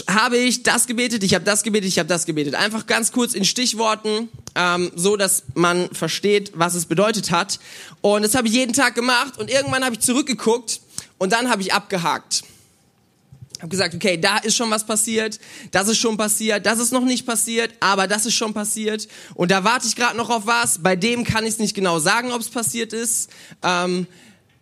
habe 0.10 0.38
ich 0.38 0.64
das 0.64 0.86
gebetet, 0.86 1.24
ich 1.24 1.34
habe 1.34 1.46
das 1.46 1.64
gebetet, 1.64 1.88
ich 1.88 2.00
habe 2.00 2.10
das 2.10 2.26
gebetet. 2.26 2.56
Einfach 2.56 2.88
ganz 2.88 3.12
kurz 3.12 3.34
in 3.34 3.46
Stichworten, 3.46 4.30
ähm, 4.56 4.92
so 4.96 5.16
dass 5.16 5.44
man 5.54 5.90
versteht, 5.92 6.52
was 6.56 6.76
es 6.76 6.86
bedeutet 6.86 7.32
hat. 7.32 7.60
Und 8.02 8.24
das 8.24 8.36
habe 8.36 8.48
ich 8.48 8.54
jeden 8.54 8.74
Tag 8.74 8.96
gemacht 8.96 9.38
und 9.38 9.50
irgendwann 9.50 9.86
habe 9.86 9.96
ich 9.96 10.02
zurückgeguckt 10.02 10.82
und 11.18 11.32
dann 11.32 11.50
habe 11.50 11.62
ich 11.62 11.74
abgehakt. 11.74 12.44
Habe 13.60 13.70
gesagt, 13.70 13.96
okay, 13.96 14.18
da 14.18 14.38
ist 14.38 14.56
schon 14.56 14.70
was 14.70 14.86
passiert, 14.86 15.40
das 15.72 15.88
ist 15.88 15.98
schon 15.98 16.16
passiert, 16.16 16.66
das 16.66 16.80
ist 16.80 16.92
noch 16.92 17.04
nicht 17.04 17.26
passiert, 17.26 17.74
aber 17.80 18.08
das 18.08 18.26
ist 18.26 18.36
schon 18.36 18.54
passiert 18.54 19.08
und 19.34 19.50
da 19.50 19.64
warte 19.64 19.88
ich 19.88 19.96
gerade 19.96 20.16
noch 20.16 20.30
auf 20.30 20.46
was. 20.46 20.84
Bei 20.84 20.96
dem 20.96 21.24
kann 21.24 21.44
ich 21.44 21.54
es 21.54 21.60
nicht 21.60 21.74
genau 21.74 21.98
sagen, 21.98 22.32
ob 22.32 22.42
es 22.42 22.50
passiert 22.50 22.94
ist, 22.94 23.32
ähm, 23.64 24.06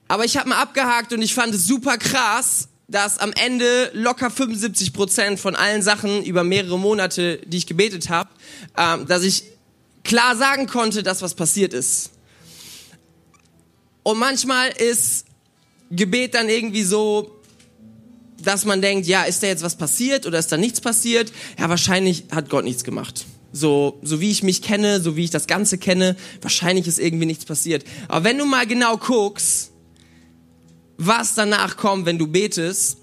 aber 0.08 0.24
ich 0.24 0.38
habe 0.38 0.50
mal 0.50 0.62
abgehakt 0.62 1.12
und 1.12 1.22
ich 1.22 1.34
fand 1.34 1.54
es 1.54 1.68
super 1.68 1.98
krass, 1.98 2.70
dass 2.88 3.18
am 3.18 3.34
Ende 3.34 3.92
locker 3.94 4.30
75 4.30 4.94
Prozent 4.94 5.40
von 5.40 5.56
allen 5.56 5.82
Sachen 5.82 6.24
über 6.24 6.44
mehrere 6.44 6.78
Monate, 6.78 7.42
die 7.46 7.58
ich 7.58 7.68
gebetet 7.68 8.10
habe, 8.10 8.30
ähm, 8.78 9.08
dass 9.08 9.24
ich 9.24 9.44
klar 10.04 10.36
sagen 10.36 10.68
konnte, 10.68 11.04
dass 11.04 11.22
was 11.22 11.34
passiert 11.34 11.74
ist. 11.74 12.12
Und 14.04 14.20
manchmal 14.20 14.70
ist 14.70 15.26
Gebet 15.90 16.36
dann 16.36 16.48
irgendwie 16.48 16.84
so, 16.84 17.35
dass 18.42 18.66
man 18.66 18.82
denkt, 18.82 19.08
ja, 19.08 19.24
ist 19.24 19.44
da 19.44 19.48
jetzt 19.48 19.64
was 19.64 19.76
passiert 19.76 20.26
oder 20.26 20.40
ist 20.40 20.52
da 20.52 20.58
nichts 20.58 20.82
passiert? 20.82 21.32
Ja, 21.60 21.70
wahrscheinlich 21.70 22.26
hat 22.32 22.50
Gott 22.50 22.64
nichts 22.64 22.84
gemacht. 22.84 23.26
So, 23.52 24.00
so 24.02 24.20
wie 24.20 24.32
ich 24.32 24.44
mich 24.44 24.62
kenne, 24.62 25.00
so 25.00 25.16
wie 25.16 25.24
ich 25.24 25.30
das 25.30 25.48
Ganze 25.48 25.78
kenne, 25.78 26.18
wahrscheinlich 26.42 26.88
ist 26.88 27.00
irgendwie 27.00 27.26
nichts 27.26 27.46
passiert. 27.46 27.86
Aber 28.08 28.26
wenn 28.26 28.38
du 28.38 28.46
mal 28.46 28.68
genau 28.68 28.98
guckst, 28.98 29.72
was 30.98 31.36
danach 31.36 31.78
kommt, 31.78 32.06
wenn 32.06 32.18
du 32.18 32.28
betest, 32.28 32.98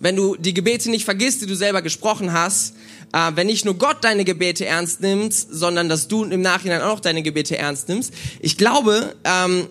wenn 0.00 0.16
du 0.16 0.36
die 0.36 0.54
Gebete 0.54 0.90
nicht 0.90 1.04
vergisst, 1.04 1.42
die 1.42 1.46
du 1.46 1.54
selber 1.54 1.82
gesprochen 1.82 2.32
hast, 2.32 2.74
äh, 3.12 3.32
wenn 3.34 3.46
nicht 3.46 3.64
nur 3.64 3.74
Gott 3.74 3.98
deine 4.02 4.24
Gebete 4.24 4.66
ernst 4.66 5.00
nimmt, 5.00 5.32
sondern 5.32 5.88
dass 5.88 6.08
du 6.08 6.24
im 6.24 6.40
Nachhinein 6.40 6.82
auch 6.82 7.00
deine 7.00 7.22
Gebete 7.22 7.56
ernst 7.56 7.88
nimmst. 7.88 8.12
Ich 8.40 8.56
glaube, 8.58 9.14
ähm, 9.24 9.68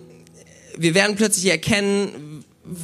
wir 0.76 0.94
werden 0.94 1.16
plötzlich 1.16 1.50
erkennen, 1.50 2.31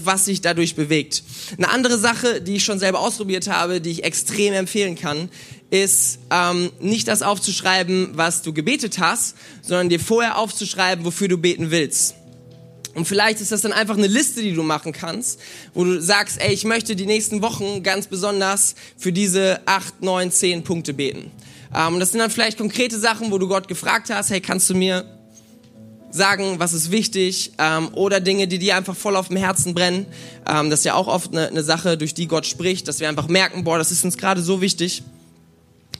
was 0.05 0.25
sich 0.25 0.41
dadurch 0.41 0.75
bewegt. 0.75 1.23
Eine 1.57 1.71
andere 1.71 1.99
Sache, 1.99 2.41
die 2.41 2.57
ich 2.57 2.65
schon 2.65 2.79
selber 2.79 3.01
ausprobiert 3.01 3.49
habe, 3.49 3.81
die 3.81 3.91
ich 3.91 4.05
extrem 4.05 4.55
empfehlen 4.55 4.97
kann, 4.97 5.29
ist 5.71 6.21
ähm, 6.31 6.71
nicht 6.81 7.09
das 7.09 7.23
aufzuschreiben, 7.23 8.11
was 8.15 8.43
du 8.43 8.53
gebetet 8.53 8.99
hast, 8.99 9.37
sondern 9.63 9.89
dir 9.89 10.01
vorher 10.01 10.39
aufzuschreiben, 10.39 11.05
wofür 11.05 11.29
du 11.29 11.39
beten 11.39 11.71
willst. 11.71 12.15
Und 12.95 13.05
vielleicht 13.07 13.41
ist 13.41 13.53
das 13.53 13.61
dann 13.61 13.73
einfach 13.73 13.97
eine 13.97 14.07
Liste, 14.07 14.43
die 14.43 14.55
du 14.55 14.63
machen 14.63 14.93
kannst, 14.93 15.41
wo 15.75 15.85
du 15.85 16.01
sagst, 16.01 16.41
ey, 16.41 16.53
ich 16.53 16.65
möchte 16.65 16.97
die 16.97 17.07
nächsten 17.07 17.43
Wochen 17.43 17.83
ganz 17.83 18.07
besonders 18.07 18.75
für 18.97 19.13
diese 19.13 19.61
acht, 19.67 20.03
neun, 20.03 20.33
zehn 20.33 20.65
Punkte 20.65 20.95
beten. 20.95 21.31
Ähm, 21.75 22.01
das 22.01 22.11
sind 22.11 22.21
dann 22.21 22.31
vielleicht 22.31 22.59
konkrete 22.59 22.99
Sachen, 22.99 23.31
wo 23.31 23.39
du 23.39 23.47
Gott 23.47 23.69
gefragt 23.69 24.11
hast, 24.11 24.31
hey, 24.31 24.41
kannst 24.41 24.69
du 24.71 24.75
mir 24.75 25.18
sagen, 26.11 26.59
was 26.59 26.73
ist 26.73 26.91
wichtig, 26.91 27.53
ähm, 27.59 27.89
oder 27.93 28.21
Dinge, 28.21 28.49
die 28.49 28.59
dir 28.59 28.77
einfach 28.77 28.97
voll 28.97 29.17
auf 29.17 29.29
dem 29.29 29.37
Herzen 29.37 29.75
brennen. 29.75 30.07
Ähm, 30.47 30.71
das 30.71 30.81
ist 30.81 30.85
ja 30.85 30.95
auch 30.95 31.07
oft 31.07 31.33
eine, 31.33 31.49
eine 31.49 31.63
Sache, 31.63 31.97
durch 31.97 32.15
die 32.15 32.27
Gott 32.27 32.47
spricht, 32.47 32.89
dass 32.89 33.01
wir 33.01 33.09
einfach 33.09 33.29
merken, 33.29 33.65
boah, 33.65 33.79
das 33.79 33.91
ist 33.91 34.05
uns 34.05 34.17
gerade 34.17 34.43
so 34.43 34.61
wichtig. 34.61 35.03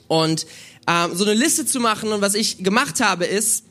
Und 0.07 0.47
ähm, 0.87 1.15
so 1.15 1.23
eine 1.23 1.33
Liste 1.33 1.65
zu 1.65 1.79
machen 1.79 2.11
und 2.11 2.21
was 2.21 2.33
ich 2.33 2.63
gemacht 2.63 2.99
habe, 3.01 3.25
ist, 3.25 3.63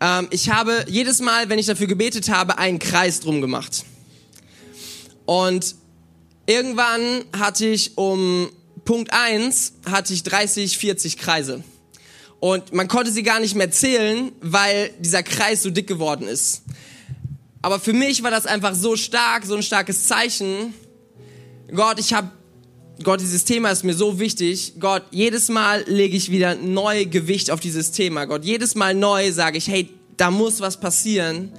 ähm, 0.00 0.28
ich 0.30 0.50
habe 0.50 0.84
jedes 0.88 1.20
Mal, 1.20 1.48
wenn 1.48 1.58
ich 1.58 1.66
dafür 1.66 1.86
gebetet 1.86 2.30
habe, 2.30 2.58
einen 2.58 2.78
Kreis 2.78 3.20
drum 3.20 3.40
gemacht. 3.40 3.84
Und 5.26 5.74
irgendwann 6.46 7.24
hatte 7.38 7.66
ich 7.66 7.96
um 7.96 8.48
Punkt 8.84 9.12
1 9.12 9.74
hatte 9.90 10.12
ich 10.12 10.22
30, 10.24 10.76
40 10.76 11.16
Kreise. 11.16 11.64
Und 12.44 12.74
man 12.74 12.88
konnte 12.88 13.10
sie 13.10 13.22
gar 13.22 13.40
nicht 13.40 13.54
mehr 13.54 13.70
zählen, 13.70 14.30
weil 14.42 14.90
dieser 14.98 15.22
Kreis 15.22 15.62
so 15.62 15.70
dick 15.70 15.86
geworden 15.86 16.28
ist. 16.28 16.60
Aber 17.62 17.80
für 17.80 17.94
mich 17.94 18.22
war 18.22 18.30
das 18.30 18.44
einfach 18.44 18.74
so 18.74 18.96
stark, 18.96 19.46
so 19.46 19.56
ein 19.56 19.62
starkes 19.62 20.06
Zeichen. 20.06 20.74
Gott, 21.74 21.98
ich 21.98 22.12
habe 22.12 22.28
Gott, 23.02 23.22
dieses 23.22 23.46
Thema 23.46 23.70
ist 23.70 23.82
mir 23.82 23.94
so 23.94 24.18
wichtig. 24.18 24.74
Gott, 24.78 25.04
jedes 25.10 25.48
Mal 25.48 25.84
lege 25.86 26.18
ich 26.18 26.30
wieder 26.30 26.54
neu 26.54 27.06
Gewicht 27.06 27.50
auf 27.50 27.60
dieses 27.60 27.92
Thema. 27.92 28.26
Gott, 28.26 28.44
jedes 28.44 28.74
Mal 28.74 28.92
neu 28.92 29.32
sage 29.32 29.56
ich, 29.56 29.68
hey, 29.68 29.88
da 30.18 30.30
muss 30.30 30.60
was 30.60 30.78
passieren. 30.78 31.50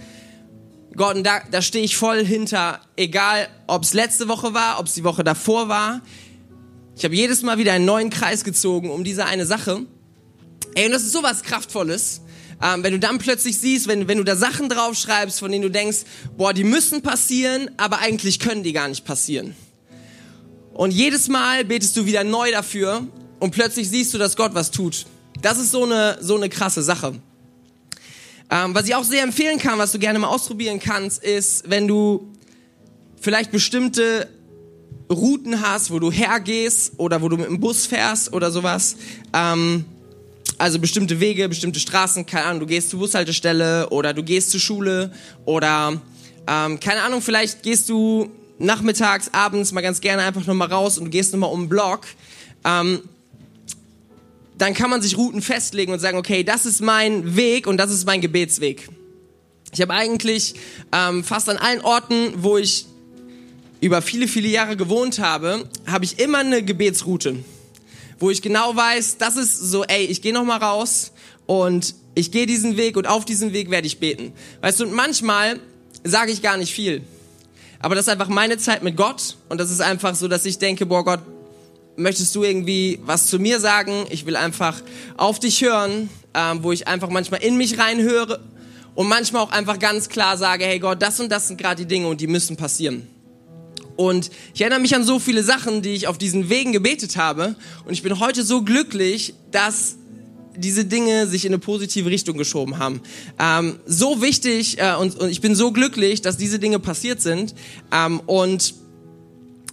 Gott, 0.96 1.16
und 1.16 1.24
da, 1.24 1.40
da 1.50 1.64
stehe 1.64 1.84
ich 1.84 1.98
voll 1.98 2.24
hinter, 2.24 2.80
egal 2.96 3.48
ob 3.66 3.82
es 3.82 3.96
letzte 3.96 4.28
Woche 4.28 4.54
war, 4.54 4.80
ob 4.80 4.86
es 4.86 4.94
die 4.94 5.04
Woche 5.04 5.24
davor 5.24 5.68
war. 5.68 6.02
Ich 6.96 7.04
habe 7.06 7.16
jedes 7.16 7.42
Mal 7.42 7.58
wieder 7.58 7.74
einen 7.74 7.86
neuen 7.86 8.12
Kreis 8.12 8.44
gezogen 8.44 8.92
um 8.92 9.04
diese 9.04 9.26
eine 9.26 9.48
Sache. 9.48 9.88
Ey, 10.76 10.86
und 10.86 10.92
das 10.92 11.04
ist 11.04 11.14
sowas 11.14 11.42
Kraftvolles. 11.42 12.22
Ähm, 12.62 12.84
wenn 12.84 12.92
du 12.92 13.00
dann 13.00 13.18
plötzlich 13.18 13.58
siehst, 13.58 13.88
wenn, 13.88 14.08
wenn 14.08 14.18
du 14.18 14.24
da 14.24 14.36
Sachen 14.36 14.70
draufschreibst, 14.70 15.40
von 15.40 15.52
denen 15.52 15.64
du 15.64 15.72
denkst, 15.72 16.00
boah, 16.38 16.54
die 16.54 16.64
müssen 16.64 17.02
passieren, 17.02 17.72
aber 17.78 18.00
eigentlich 18.00 18.40
können 18.40 18.64
die 18.64 18.74
gar 18.74 18.88
nicht 18.88 19.06
passieren. 19.06 19.56
Und 20.74 20.92
jedes 20.92 21.30
Mal 21.30 21.64
betest 21.64 21.96
du 21.96 22.06
wieder 22.06 22.26
neu 22.26 22.52
dafür 22.52 23.08
und 23.40 23.52
plötzlich 23.52 23.90
siehst 23.90 24.14
du, 24.14 24.18
dass 24.18 24.36
Gott 24.36 24.54
was 24.54 24.72
tut. 24.72 25.06
Das 25.42 25.58
ist 25.58 25.72
so 25.72 25.84
eine, 25.84 26.18
so 26.22 26.36
eine 26.36 26.50
krasse 26.50 26.84
Sache. 26.84 27.16
Ähm, 28.50 28.76
was 28.76 28.86
ich 28.86 28.96
auch 28.96 29.06
sehr 29.06 29.24
empfehlen 29.24 29.58
kann, 29.58 29.80
was 29.80 29.94
du 29.94 30.00
gerne 30.00 30.20
mal 30.20 30.28
ausprobieren 30.28 30.80
kannst, 30.80 31.24
ist, 31.24 31.70
wenn 31.70 31.88
du 31.88 32.34
vielleicht 33.20 33.52
bestimmte 33.52 34.30
Routen 35.10 35.62
hast, 35.62 35.92
wo 35.92 36.00
du 36.00 36.12
hergehst 36.12 36.94
oder 36.98 37.22
wo 37.22 37.30
du 37.30 37.38
mit 37.38 37.48
dem 37.48 37.60
Bus 37.62 37.86
fährst 37.86 38.34
oder 38.34 38.52
sowas. 38.52 38.98
Ähm, 39.34 39.86
also 40.58 40.80
bestimmte 40.80 41.20
Wege, 41.20 41.50
bestimmte 41.50 41.80
Straßen, 41.80 42.26
keine 42.26 42.46
Ahnung, 42.46 42.62
du 42.62 42.66
gehst 42.66 42.90
zur 42.90 43.00
Bushaltestelle 43.00 43.90
oder 43.90 44.14
du 44.14 44.24
gehst 44.24 44.52
zur 44.52 44.60
Schule 44.60 45.12
oder 45.46 46.02
ähm, 46.48 46.80
keine 46.80 47.02
Ahnung, 47.02 47.22
vielleicht 47.22 47.64
gehst 47.64 47.90
du 47.90 48.32
nachmittags, 48.58 49.30
abends 49.34 49.72
mal 49.72 49.82
ganz 49.82 50.00
gerne 50.02 50.24
einfach 50.24 50.46
nochmal 50.46 50.72
raus 50.72 50.98
und 50.98 51.06
du 51.06 51.12
gehst 51.12 51.34
nochmal 51.34 51.52
um 51.52 51.64
den 51.64 51.70
Block, 51.70 52.02
ähm, 52.64 53.02
dann 54.58 54.74
kann 54.74 54.90
man 54.90 55.02
sich 55.02 55.18
Routen 55.18 55.42
festlegen 55.42 55.92
und 55.92 56.00
sagen, 56.00 56.18
okay, 56.18 56.44
das 56.44 56.66
ist 56.66 56.82
mein 56.82 57.36
Weg 57.36 57.68
und 57.68 57.78
das 57.78 57.92
ist 57.92 58.06
mein 58.06 58.22
Gebetsweg. 58.22 58.88
Ich 59.74 59.82
habe 59.82 59.94
eigentlich 59.94 60.56
ähm, 60.94 61.24
fast 61.26 61.50
an 61.50 61.58
allen 61.58 61.82
Orten, 61.82 62.32
wo 62.38 62.58
ich 62.58 62.86
über 63.82 64.02
viele, 64.02 64.30
viele 64.30 64.48
Jahre 64.48 64.78
gewohnt 64.78 65.20
habe, 65.20 65.70
habe 65.86 66.06
ich 66.06 66.20
immer 66.20 66.38
eine 66.38 66.64
Gebetsroute, 66.64 67.44
wo 68.20 68.30
ich 68.30 68.42
genau 68.42 68.76
weiß, 68.76 69.18
das 69.18 69.36
ist 69.36 69.58
so, 69.60 69.84
ey, 69.84 70.06
ich 70.06 70.22
gehe 70.22 70.34
nochmal 70.34 70.60
raus 70.60 71.12
und 71.46 71.96
ich 72.16 72.32
gehe 72.32 72.46
diesen 72.46 72.78
Weg 72.78 72.98
und 72.98 73.08
auf 73.08 73.26
diesen 73.26 73.54
Weg 73.54 73.70
werde 73.70 73.88
ich 73.88 74.00
beten. 74.00 74.34
Weißt 74.62 74.80
du, 74.80 74.86
und 74.86 74.94
manchmal 74.94 75.60
sage 76.04 76.32
ich 76.32 76.42
gar 76.42 76.58
nicht 76.58 76.74
viel. 76.74 77.02
Aber 77.80 77.96
das 77.96 78.08
ist 78.08 78.12
einfach 78.12 78.30
meine 78.30 78.58
Zeit 78.58 78.84
mit 78.84 78.96
Gott 78.96 79.38
und 79.50 79.60
das 79.60 79.70
ist 79.70 79.82
einfach 79.82 80.16
so, 80.16 80.28
dass 80.28 80.46
ich 80.46 80.58
denke, 80.58 80.86
boah 80.86 81.04
Gott, 81.04 81.20
möchtest 81.98 82.36
du 82.36 82.44
irgendwie 82.44 83.00
was 83.06 83.28
zu 83.28 83.40
mir 83.40 83.60
sagen? 83.60 84.06
Ich 84.10 84.26
will 84.26 84.36
einfach 84.36 84.82
auf 85.18 85.40
dich 85.40 85.62
hören, 85.62 86.10
ähm, 86.34 86.64
wo 86.64 86.72
ich 86.72 86.88
einfach 86.88 87.10
manchmal 87.10 87.44
in 87.44 87.58
mich 87.58 87.78
reinhöre 87.78 88.40
und 88.96 89.08
manchmal 89.08 89.44
auch 89.44 89.52
einfach 89.52 89.78
ganz 89.78 90.10
klar 90.10 90.38
sage, 90.38 90.66
hey 90.66 90.80
Gott, 90.80 91.02
das 91.02 91.20
und 91.20 91.30
das 91.32 91.48
sind 91.48 91.58
gerade 91.58 91.84
die 91.84 91.88
Dinge 91.88 92.08
und 92.08 92.22
die 92.22 92.28
müssen 92.28 92.56
passieren. 92.56 93.08
Und 93.96 94.30
ich 94.54 94.62
erinnere 94.62 94.80
mich 94.80 94.96
an 94.96 95.04
so 95.04 95.20
viele 95.20 95.44
Sachen, 95.44 95.82
die 95.82 95.94
ich 95.94 96.08
auf 96.08 96.18
diesen 96.18 96.50
Wegen 96.50 96.72
gebetet 96.72 97.18
habe. 97.18 97.56
Und 97.86 97.94
ich 97.94 98.04
bin 98.04 98.20
heute 98.20 98.44
so 98.44 98.62
glücklich, 98.62 99.34
dass 99.52 99.98
diese 100.58 100.86
Dinge 100.86 101.28
sich 101.28 101.46
in 101.46 101.54
eine 101.54 101.60
positive 101.60 102.10
Richtung 102.10 102.38
geschoben 102.38 102.78
haben. 102.78 103.02
Ähm, 103.40 103.80
so 103.86 104.22
wichtig 104.22 104.80
äh, 104.80 104.96
und, 104.96 105.20
und 105.20 105.30
ich 105.30 105.42
bin 105.42 105.56
so 105.56 105.72
glücklich, 105.72 106.22
dass 106.22 106.38
diese 106.38 106.60
Dinge 106.60 106.80
passiert 106.80 107.22
sind. 107.22 107.56
Ähm, 107.92 108.22
und 108.22 108.76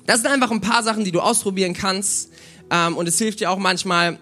das 0.07 0.23
sind 0.23 0.31
einfach 0.31 0.51
ein 0.51 0.61
paar 0.61 0.83
Sachen, 0.83 1.05
die 1.05 1.13
du 1.13 1.21
ausprobieren 1.21 1.75
kannst. 1.75 2.31
Ähm, 2.71 2.97
und 2.97 3.07
es 3.09 3.19
hilft 3.19 3.41
dir 3.41 3.51
auch 3.51 3.59
manchmal, 3.59 4.19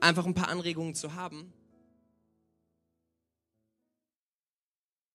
einfach 0.00 0.26
ein 0.26 0.34
paar 0.34 0.48
Anregungen 0.48 0.94
zu 0.94 1.14
haben. 1.14 1.52